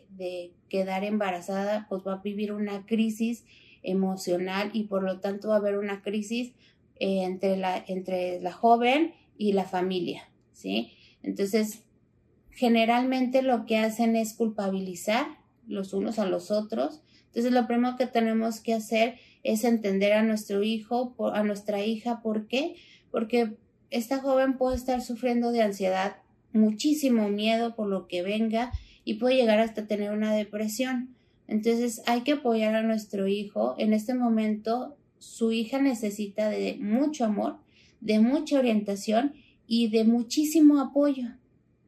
de, 0.09 0.53
quedar 0.69 1.05
embarazada, 1.05 1.85
pues 1.87 2.03
va 2.05 2.13
a 2.13 2.21
vivir 2.21 2.51
una 2.51 2.85
crisis 2.85 3.45
emocional 3.83 4.69
y 4.73 4.83
por 4.83 5.01
lo 5.01 5.21
tanto 5.21 5.49
va 5.49 5.55
a 5.55 5.59
haber 5.59 5.77
una 5.77 6.01
crisis 6.01 6.51
eh, 6.99 7.23
entre, 7.23 7.55
la, 7.55 7.81
entre 7.87 8.41
la 8.41 8.51
joven 8.51 9.13
y 9.37 9.53
la 9.53 9.63
familia, 9.63 10.29
¿sí? 10.51 10.91
Entonces, 11.23 11.83
generalmente 12.51 13.43
lo 13.43 13.65
que 13.65 13.77
hacen 13.77 14.15
es 14.17 14.33
culpabilizar 14.33 15.27
los 15.67 15.93
unos 15.93 16.19
a 16.19 16.25
los 16.25 16.51
otros. 16.51 17.01
Entonces, 17.27 17.51
lo 17.51 17.67
primero 17.67 17.95
que 17.97 18.07
tenemos 18.07 18.59
que 18.59 18.73
hacer 18.73 19.19
es 19.43 19.63
entender 19.63 20.13
a 20.13 20.23
nuestro 20.23 20.63
hijo, 20.63 21.15
a 21.33 21.43
nuestra 21.43 21.83
hija, 21.85 22.21
¿por 22.21 22.47
qué? 22.47 22.75
Porque 23.11 23.57
esta 23.89 24.19
joven 24.19 24.57
puede 24.57 24.75
estar 24.75 25.01
sufriendo 25.01 25.51
de 25.51 25.61
ansiedad, 25.61 26.17
muchísimo 26.53 27.29
miedo 27.29 27.75
por 27.75 27.87
lo 27.87 28.07
que 28.07 28.21
venga 28.21 28.71
y 29.03 29.15
puede 29.15 29.35
llegar 29.35 29.59
hasta 29.59 29.87
tener 29.87 30.11
una 30.11 30.33
depresión. 30.33 31.15
Entonces 31.47 32.01
hay 32.05 32.21
que 32.21 32.33
apoyar 32.33 32.75
a 32.75 32.83
nuestro 32.83 33.27
hijo. 33.27 33.75
En 33.77 33.93
este 33.93 34.13
momento 34.13 34.97
su 35.19 35.51
hija 35.51 35.81
necesita 35.81 36.49
de 36.49 36.77
mucho 36.79 37.25
amor, 37.25 37.57
de 38.01 38.19
mucha 38.19 38.59
orientación 38.59 39.33
y 39.65 39.89
de 39.89 40.03
muchísimo 40.03 40.79
apoyo. 40.79 41.29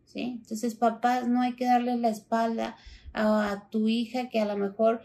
¿sí? 0.06 0.40
Entonces, 0.42 0.76
papás, 0.76 1.28
no 1.28 1.42
hay 1.42 1.54
que 1.54 1.66
darle 1.66 1.98
la 1.98 2.10
espalda 2.10 2.76
a, 3.14 3.68
tu 3.70 3.88
hija 3.88 4.30
que 4.30 4.40
a 4.40 4.46
lo 4.46 4.58
mejor, 4.58 5.02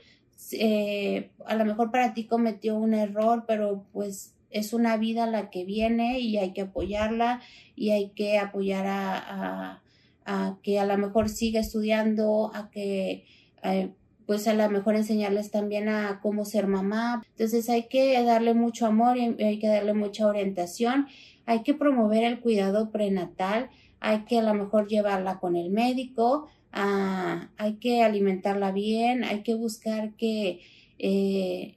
eh, 0.53 1.31
a 1.47 1.55
lo 1.57 1.65
mejor 1.65 1.91
para 1.91 2.15
ti 2.15 2.27
cometió 2.27 2.77
un 2.77 2.95
error, 2.95 3.45
pero 3.47 3.87
pues 3.93 4.35
es 4.55 4.73
una 4.73 4.97
vida 4.97 5.27
la 5.27 5.51
que 5.51 5.65
viene 5.65 6.21
y 6.21 6.39
hay 6.39 6.53
que 6.53 6.63
apoyarla 6.63 7.41
y 7.75 7.91
hay 7.91 8.11
que 8.11 8.39
apoyar 8.39 8.87
a, 8.87 9.83
a, 10.25 10.59
que 10.63 10.79
a 10.79 10.87
lo 10.87 10.97
mejor 10.97 11.29
siga 11.29 11.61
estudiando, 11.61 12.53
a 12.55 12.71
que 12.71 13.27
eh, 13.65 13.91
pues 14.27 14.47
a 14.47 14.55
lo 14.55 14.71
mejor 14.71 14.95
enseñarles 14.95 15.51
también 15.51 15.89
a 15.89 16.21
cómo 16.23 16.45
ser 16.45 16.69
mamá. 16.69 17.23
Entonces 17.31 17.69
hay 17.69 17.89
que 17.89 18.23
darle 18.23 18.55
mucho 18.55 18.87
amor 18.87 19.19
y 19.19 19.43
hay 19.43 19.59
que 19.59 19.67
darle 19.67 19.93
mucha 19.93 20.27
orientación. 20.27 21.09
Hay 21.47 21.63
que 21.63 21.75
promover 21.75 22.23
el 22.23 22.39
cuidado 22.41 22.91
prenatal. 22.91 23.71
Hay 23.99 24.21
que 24.21 24.39
a 24.39 24.43
lo 24.43 24.55
mejor 24.55 24.87
llevarla 24.87 25.41
con 25.41 25.57
el 25.57 25.71
médico. 25.71 26.47
Ah, 26.73 27.51
hay 27.57 27.75
que 27.75 28.03
alimentarla 28.03 28.71
bien. 28.71 29.25
Hay 29.25 29.43
que 29.43 29.55
buscar 29.57 30.15
que, 30.15 30.61
eh, 30.99 31.77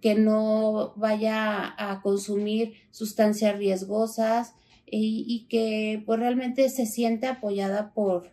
que 0.00 0.14
no 0.14 0.92
vaya 0.96 1.74
a 1.78 2.00
consumir 2.02 2.74
sustancias 2.90 3.56
riesgosas 3.56 4.54
y, 4.86 5.46
que 5.48 6.02
pues 6.06 6.20
realmente 6.20 6.68
se 6.68 6.86
siente 6.86 7.26
apoyada 7.26 7.92
por, 7.94 8.30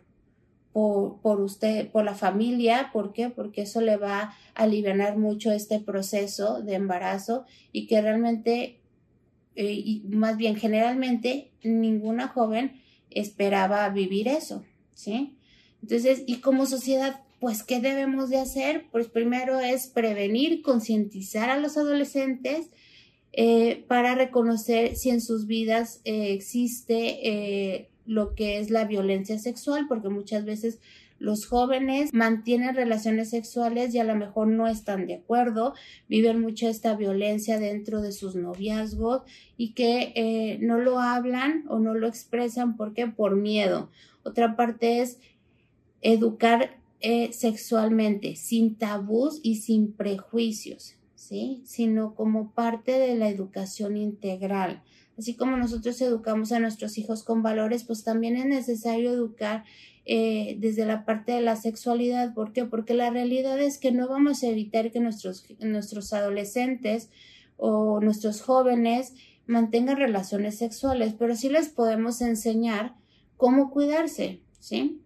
por, 0.72 1.40
usted, 1.40 1.90
por 1.90 2.04
la 2.04 2.14
familia. 2.14 2.90
¿Por 2.92 3.12
qué? 3.12 3.30
Porque 3.30 3.62
eso 3.62 3.80
le 3.80 3.96
va 3.96 4.20
a 4.20 4.36
aliviar 4.54 5.16
mucho 5.16 5.50
este 5.50 5.80
proceso 5.80 6.62
de 6.62 6.74
embarazo 6.74 7.46
y 7.72 7.86
que 7.86 8.00
realmente, 8.00 8.80
eh, 9.56 10.02
más 10.04 10.36
bien 10.36 10.56
generalmente, 10.56 11.50
ninguna 11.62 12.28
joven 12.28 12.80
esperaba 13.10 13.88
vivir 13.88 14.28
eso, 14.28 14.62
¿sí? 14.94 15.36
Entonces, 15.82 16.22
y 16.26 16.36
como 16.36 16.66
sociedad, 16.66 17.20
pues, 17.42 17.62
¿qué 17.62 17.80
debemos 17.80 18.30
de 18.30 18.38
hacer? 18.38 18.86
Pues 18.90 19.08
primero 19.08 19.60
es 19.60 19.88
prevenir, 19.88 20.62
concientizar 20.62 21.50
a 21.50 21.58
los 21.58 21.76
adolescentes 21.76 22.70
eh, 23.32 23.84
para 23.88 24.14
reconocer 24.14 24.96
si 24.96 25.10
en 25.10 25.20
sus 25.20 25.46
vidas 25.46 26.00
eh, 26.04 26.32
existe 26.32 27.90
lo 28.06 28.34
que 28.34 28.58
es 28.58 28.70
la 28.70 28.84
violencia 28.84 29.38
sexual, 29.38 29.86
porque 29.88 30.08
muchas 30.08 30.44
veces 30.44 30.78
los 31.22 31.46
jóvenes 31.46 32.12
mantienen 32.12 32.74
relaciones 32.74 33.30
sexuales 33.30 33.94
y 33.94 34.00
a 34.00 34.04
lo 34.04 34.16
mejor 34.16 34.48
no 34.48 34.66
están 34.66 35.06
de 35.06 35.14
acuerdo, 35.14 35.72
viven 36.08 36.40
mucho 36.40 36.68
esta 36.68 36.96
violencia 36.96 37.60
dentro 37.60 38.02
de 38.02 38.10
sus 38.10 38.34
noviazgos 38.34 39.22
y 39.56 39.72
que 39.72 40.12
eh, 40.16 40.58
no 40.60 40.78
lo 40.78 40.98
hablan 40.98 41.64
o 41.68 41.78
no 41.78 41.94
lo 41.94 42.08
expresan 42.08 42.76
porque 42.76 43.06
por 43.06 43.36
miedo. 43.36 43.88
Otra 44.24 44.56
parte 44.56 45.00
es 45.00 45.20
educar 46.00 46.81
eh, 47.02 47.32
sexualmente 47.32 48.36
sin 48.36 48.76
tabús 48.76 49.40
y 49.42 49.56
sin 49.56 49.92
prejuicios, 49.92 50.94
¿sí? 51.14 51.62
Sino 51.64 52.14
como 52.14 52.52
parte 52.52 52.92
de 52.92 53.16
la 53.16 53.28
educación 53.28 53.96
integral 53.96 54.82
así 55.18 55.34
como 55.34 55.56
nosotros 55.56 56.00
educamos 56.00 56.52
a 56.52 56.58
nuestros 56.58 56.98
hijos 56.98 57.22
con 57.22 57.42
valores, 57.42 57.84
pues 57.84 58.04
también 58.04 58.36
es 58.36 58.46
necesario 58.46 59.12
educar 59.12 59.64
eh, 60.04 60.56
desde 60.58 60.84
la 60.86 61.04
parte 61.04 61.32
de 61.32 61.40
la 61.40 61.56
sexualidad. 61.56 62.34
¿Por 62.34 62.52
qué? 62.52 62.64
Porque 62.64 62.94
la 62.94 63.10
realidad 63.10 63.60
es 63.60 63.78
que 63.78 63.92
no 63.92 64.08
vamos 64.08 64.42
a 64.42 64.48
evitar 64.48 64.90
que 64.90 65.00
nuestros, 65.00 65.46
nuestros 65.60 66.12
adolescentes 66.12 67.10
o 67.56 68.00
nuestros 68.00 68.42
jóvenes 68.42 69.14
mantengan 69.46 69.96
relaciones 69.96 70.56
sexuales, 70.58 71.14
pero 71.18 71.36
sí 71.36 71.48
les 71.48 71.68
podemos 71.68 72.20
enseñar 72.20 72.94
cómo 73.36 73.70
cuidarse, 73.70 74.40
¿sí? 74.58 75.01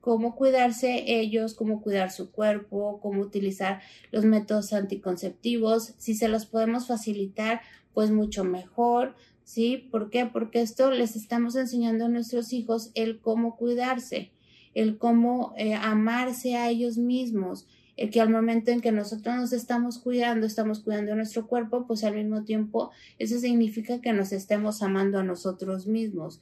Cómo 0.00 0.34
cuidarse 0.34 1.04
ellos, 1.06 1.54
cómo 1.54 1.82
cuidar 1.82 2.10
su 2.10 2.30
cuerpo, 2.30 3.00
cómo 3.00 3.20
utilizar 3.20 3.80
los 4.10 4.24
métodos 4.24 4.72
anticonceptivos. 4.72 5.94
Si 5.98 6.14
se 6.14 6.28
los 6.28 6.46
podemos 6.46 6.86
facilitar, 6.86 7.60
pues 7.92 8.10
mucho 8.10 8.44
mejor, 8.44 9.14
¿sí? 9.44 9.88
¿Por 9.90 10.10
qué? 10.10 10.26
Porque 10.26 10.62
esto 10.62 10.90
les 10.90 11.16
estamos 11.16 11.56
enseñando 11.56 12.06
a 12.06 12.08
nuestros 12.08 12.52
hijos 12.52 12.90
el 12.94 13.20
cómo 13.20 13.56
cuidarse, 13.56 14.30
el 14.74 14.96
cómo 14.96 15.52
eh, 15.56 15.74
amarse 15.74 16.56
a 16.56 16.70
ellos 16.70 16.96
mismos, 16.96 17.66
el 17.96 18.10
que 18.10 18.20
al 18.20 18.30
momento 18.30 18.70
en 18.70 18.80
que 18.80 18.92
nosotros 18.92 19.36
nos 19.36 19.52
estamos 19.52 19.98
cuidando, 19.98 20.46
estamos 20.46 20.80
cuidando 20.80 21.14
nuestro 21.14 21.46
cuerpo, 21.46 21.86
pues 21.86 22.02
al 22.04 22.14
mismo 22.14 22.44
tiempo 22.44 22.90
eso 23.18 23.38
significa 23.38 24.00
que 24.00 24.14
nos 24.14 24.32
estemos 24.32 24.82
amando 24.82 25.18
a 25.18 25.24
nosotros 25.24 25.86
mismos. 25.86 26.40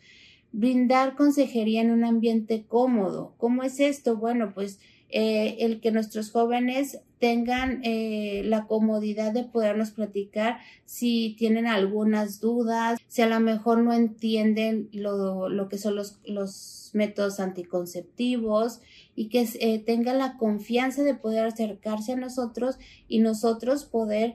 Brindar 0.53 1.15
consejería 1.15 1.83
en 1.83 1.91
un 1.91 2.05
ambiente 2.05 2.65
cómodo. 2.67 3.35
¿Cómo 3.39 3.63
es 3.63 3.81
esto? 3.81 4.17
Bueno, 4.17 4.53
pues 4.55 4.79
eh, 5.11 5.57
el 5.61 5.81
que 5.81 5.91
nuestros 5.91 6.31
jóvenes 6.31 7.01
tengan 7.19 7.81
eh, 7.83 8.43
la 8.45 8.67
comodidad 8.67 9.33
de 9.33 9.45
podernos 9.45 9.91
platicar 9.91 10.59
si 10.85 11.35
tienen 11.39 11.67
algunas 11.67 12.41
dudas, 12.41 12.99
si 13.09 13.23
a 13.23 13.27
lo 13.27 13.41
mejor 13.41 13.79
no 13.83 13.95
entienden 13.95 14.91
lo, 14.93 15.49
lo 15.49 15.69
que 15.71 15.79
son 15.79 15.97
los, 15.97 16.21
los, 16.27 16.75
métodos 16.95 17.39
anticonceptivos 17.39 18.81
y 19.15 19.29
que 19.29 19.47
eh, 19.61 19.79
tengan 19.79 20.17
la 20.17 20.39
confianza 20.39 21.03
de 21.03 21.15
poder 21.15 21.45
acercarse 21.45 22.13
a 22.13 22.17
nosotros 22.17 22.79
y 23.09 23.19
nosotros 23.19 23.85
poder 23.85 24.35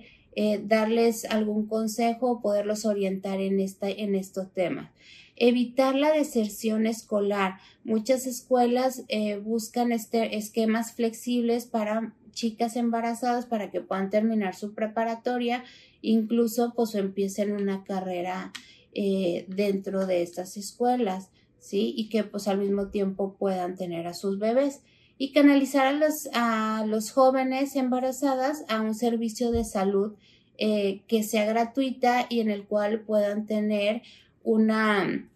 darles 0.63 1.25
algún 1.25 1.67
consejo 1.67 2.31
o 2.31 2.41
poderlos 2.41 2.85
orientar 2.85 3.39
en, 3.39 3.59
esta, 3.59 3.89
en 3.89 4.15
estos 4.15 4.51
temas. 4.51 4.91
Evitar 5.35 5.95
la 5.95 6.11
deserción 6.11 6.85
escolar. 6.85 7.57
Muchas 7.83 8.27
escuelas 8.27 9.03
eh, 9.07 9.37
buscan 9.37 9.91
este, 9.91 10.37
esquemas 10.37 10.93
flexibles 10.93 11.65
para 11.65 12.13
chicas 12.33 12.75
embarazadas 12.75 13.45
para 13.45 13.71
que 13.71 13.81
puedan 13.81 14.09
terminar 14.09 14.55
su 14.55 14.73
preparatoria, 14.73 15.63
incluso 16.01 16.73
pues 16.75 16.95
empiecen 16.95 17.53
una 17.53 17.83
carrera 17.83 18.51
eh, 18.93 19.45
dentro 19.47 20.05
de 20.05 20.21
estas 20.21 20.57
escuelas, 20.57 21.29
¿sí? 21.59 21.93
Y 21.95 22.09
que 22.09 22.23
pues 22.23 22.47
al 22.47 22.57
mismo 22.57 22.89
tiempo 22.89 23.35
puedan 23.39 23.75
tener 23.75 24.07
a 24.07 24.13
sus 24.13 24.39
bebés 24.39 24.81
y 25.17 25.31
canalizar 25.31 25.87
a 26.33 26.85
los, 26.85 27.11
jóvenes 27.11 27.75
embarazadas 27.75 28.65
a 28.67 28.81
un 28.81 28.95
servicio 28.95 29.51
de 29.51 29.63
salud 29.63 30.15
eh, 30.57 31.01
que 31.07 31.23
sea 31.23 31.45
gratuita 31.45 32.27
y 32.29 32.41
en 32.41 32.51
el 32.51 32.65
cual 32.65 33.01
puedan 33.01 33.45
tener 33.45 34.01
una, 34.43 35.29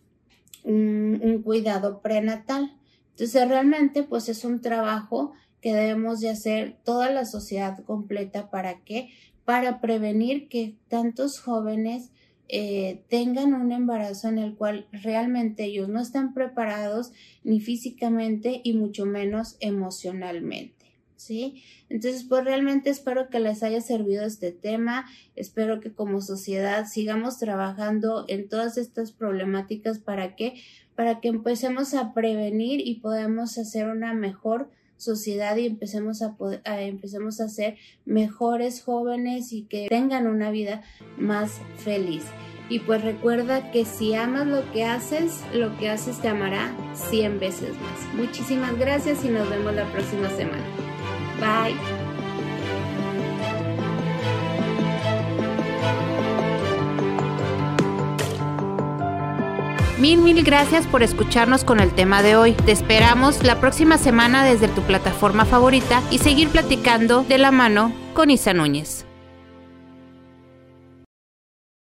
un, 0.64 1.42
cuidado 1.44 2.02
prenatal. 2.02 2.76
Entonces 3.12 3.48
realmente 3.48 4.04
pues 4.04 4.30
es 4.30 4.46
un 4.46 4.62
trabajo 4.62 5.34
que 5.62 5.74
debemos 5.74 6.20
de 6.20 6.30
hacer 6.30 6.78
toda 6.84 7.10
la 7.10 7.26
sociedad 7.26 7.84
completa 7.84 8.50
para 8.50 8.80
que 8.84 9.10
para 9.44 9.80
prevenir 9.80 10.50
que 10.50 10.76
tantos 10.90 11.40
jóvenes 11.40 12.12
eh, 12.50 13.04
tengan 13.10 13.54
un 13.54 13.72
embarazo 13.72 14.28
en 14.28 14.38
el 14.38 14.56
cual 14.56 14.88
realmente 14.92 15.66
ellos 15.66 15.90
no 15.90 16.00
están 16.02 16.34
preparados 16.34 17.12
ni 17.44 17.60
físicamente 17.60 18.62
y 18.64 18.74
mucho 18.74 19.06
menos 19.06 19.58
emocionalmente. 19.60 20.77
¿Sí? 21.18 21.64
Entonces, 21.90 22.24
pues 22.24 22.44
realmente 22.46 22.92
espero 22.92 23.30
que 23.30 23.40
les 23.40 23.64
haya 23.64 23.82
servido 23.82 24.24
este 24.24 24.52
tema, 24.52 25.06
espero 25.36 25.82
que 25.82 25.92
como 25.92 26.22
sociedad 26.22 26.86
sigamos 26.86 27.40
trabajando 27.40 28.26
en 28.28 28.48
todas 28.48 28.78
estas 28.78 29.12
problemáticas 29.12 29.98
para 29.98 30.36
que, 30.36 30.62
para 30.96 31.20
que 31.20 31.30
empecemos 31.30 31.96
a 31.96 32.14
prevenir 32.14 32.82
y 32.86 33.00
podamos 33.00 33.58
hacer 33.58 33.88
una 33.88 34.14
mejor 34.14 34.70
sociedad 34.98 35.56
y 35.58 35.66
empecemos 35.66 36.22
a, 36.22 36.36
poder, 36.36 36.62
empecemos 36.66 37.40
a 37.40 37.50
ser 37.50 37.78
mejores 38.06 38.82
jóvenes 38.84 39.54
y 39.54 39.64
que 39.64 39.88
tengan 39.90 40.28
una 40.28 40.52
vida 40.52 40.84
más 41.18 41.60
feliz. 41.78 42.24
Y 42.70 42.80
pues 42.80 43.02
recuerda 43.02 43.72
que 43.72 43.86
si 43.86 44.14
amas 44.14 44.46
lo 44.46 44.70
que 44.74 44.84
haces, 44.84 45.42
lo 45.54 45.78
que 45.78 45.90
haces 45.90 46.20
te 46.20 46.28
amará 46.28 46.76
100 47.10 47.40
veces 47.40 47.70
más. 47.80 48.16
Muchísimas 48.16 48.78
gracias 48.78 49.24
y 49.24 49.30
nos 49.30 49.50
vemos 49.50 49.74
la 49.74 49.90
próxima 49.92 50.30
semana. 50.32 50.87
Bye. 51.40 51.76
Mil, 60.00 60.20
mil 60.20 60.44
gracias 60.44 60.86
por 60.86 61.02
escucharnos 61.02 61.64
con 61.64 61.80
el 61.80 61.92
tema 61.92 62.22
de 62.22 62.36
hoy. 62.36 62.54
Te 62.54 62.72
esperamos 62.72 63.44
la 63.44 63.60
próxima 63.60 63.98
semana 63.98 64.46
desde 64.46 64.68
tu 64.68 64.82
plataforma 64.84 65.44
favorita 65.46 66.04
y 66.12 66.20
seguir 66.20 66.50
platicando 66.50 67.24
de 67.24 67.40
la 67.40 67.52
mano 67.52 67.92
con 68.14 68.30
Isa 68.30 68.54
Núñez. 68.54 69.07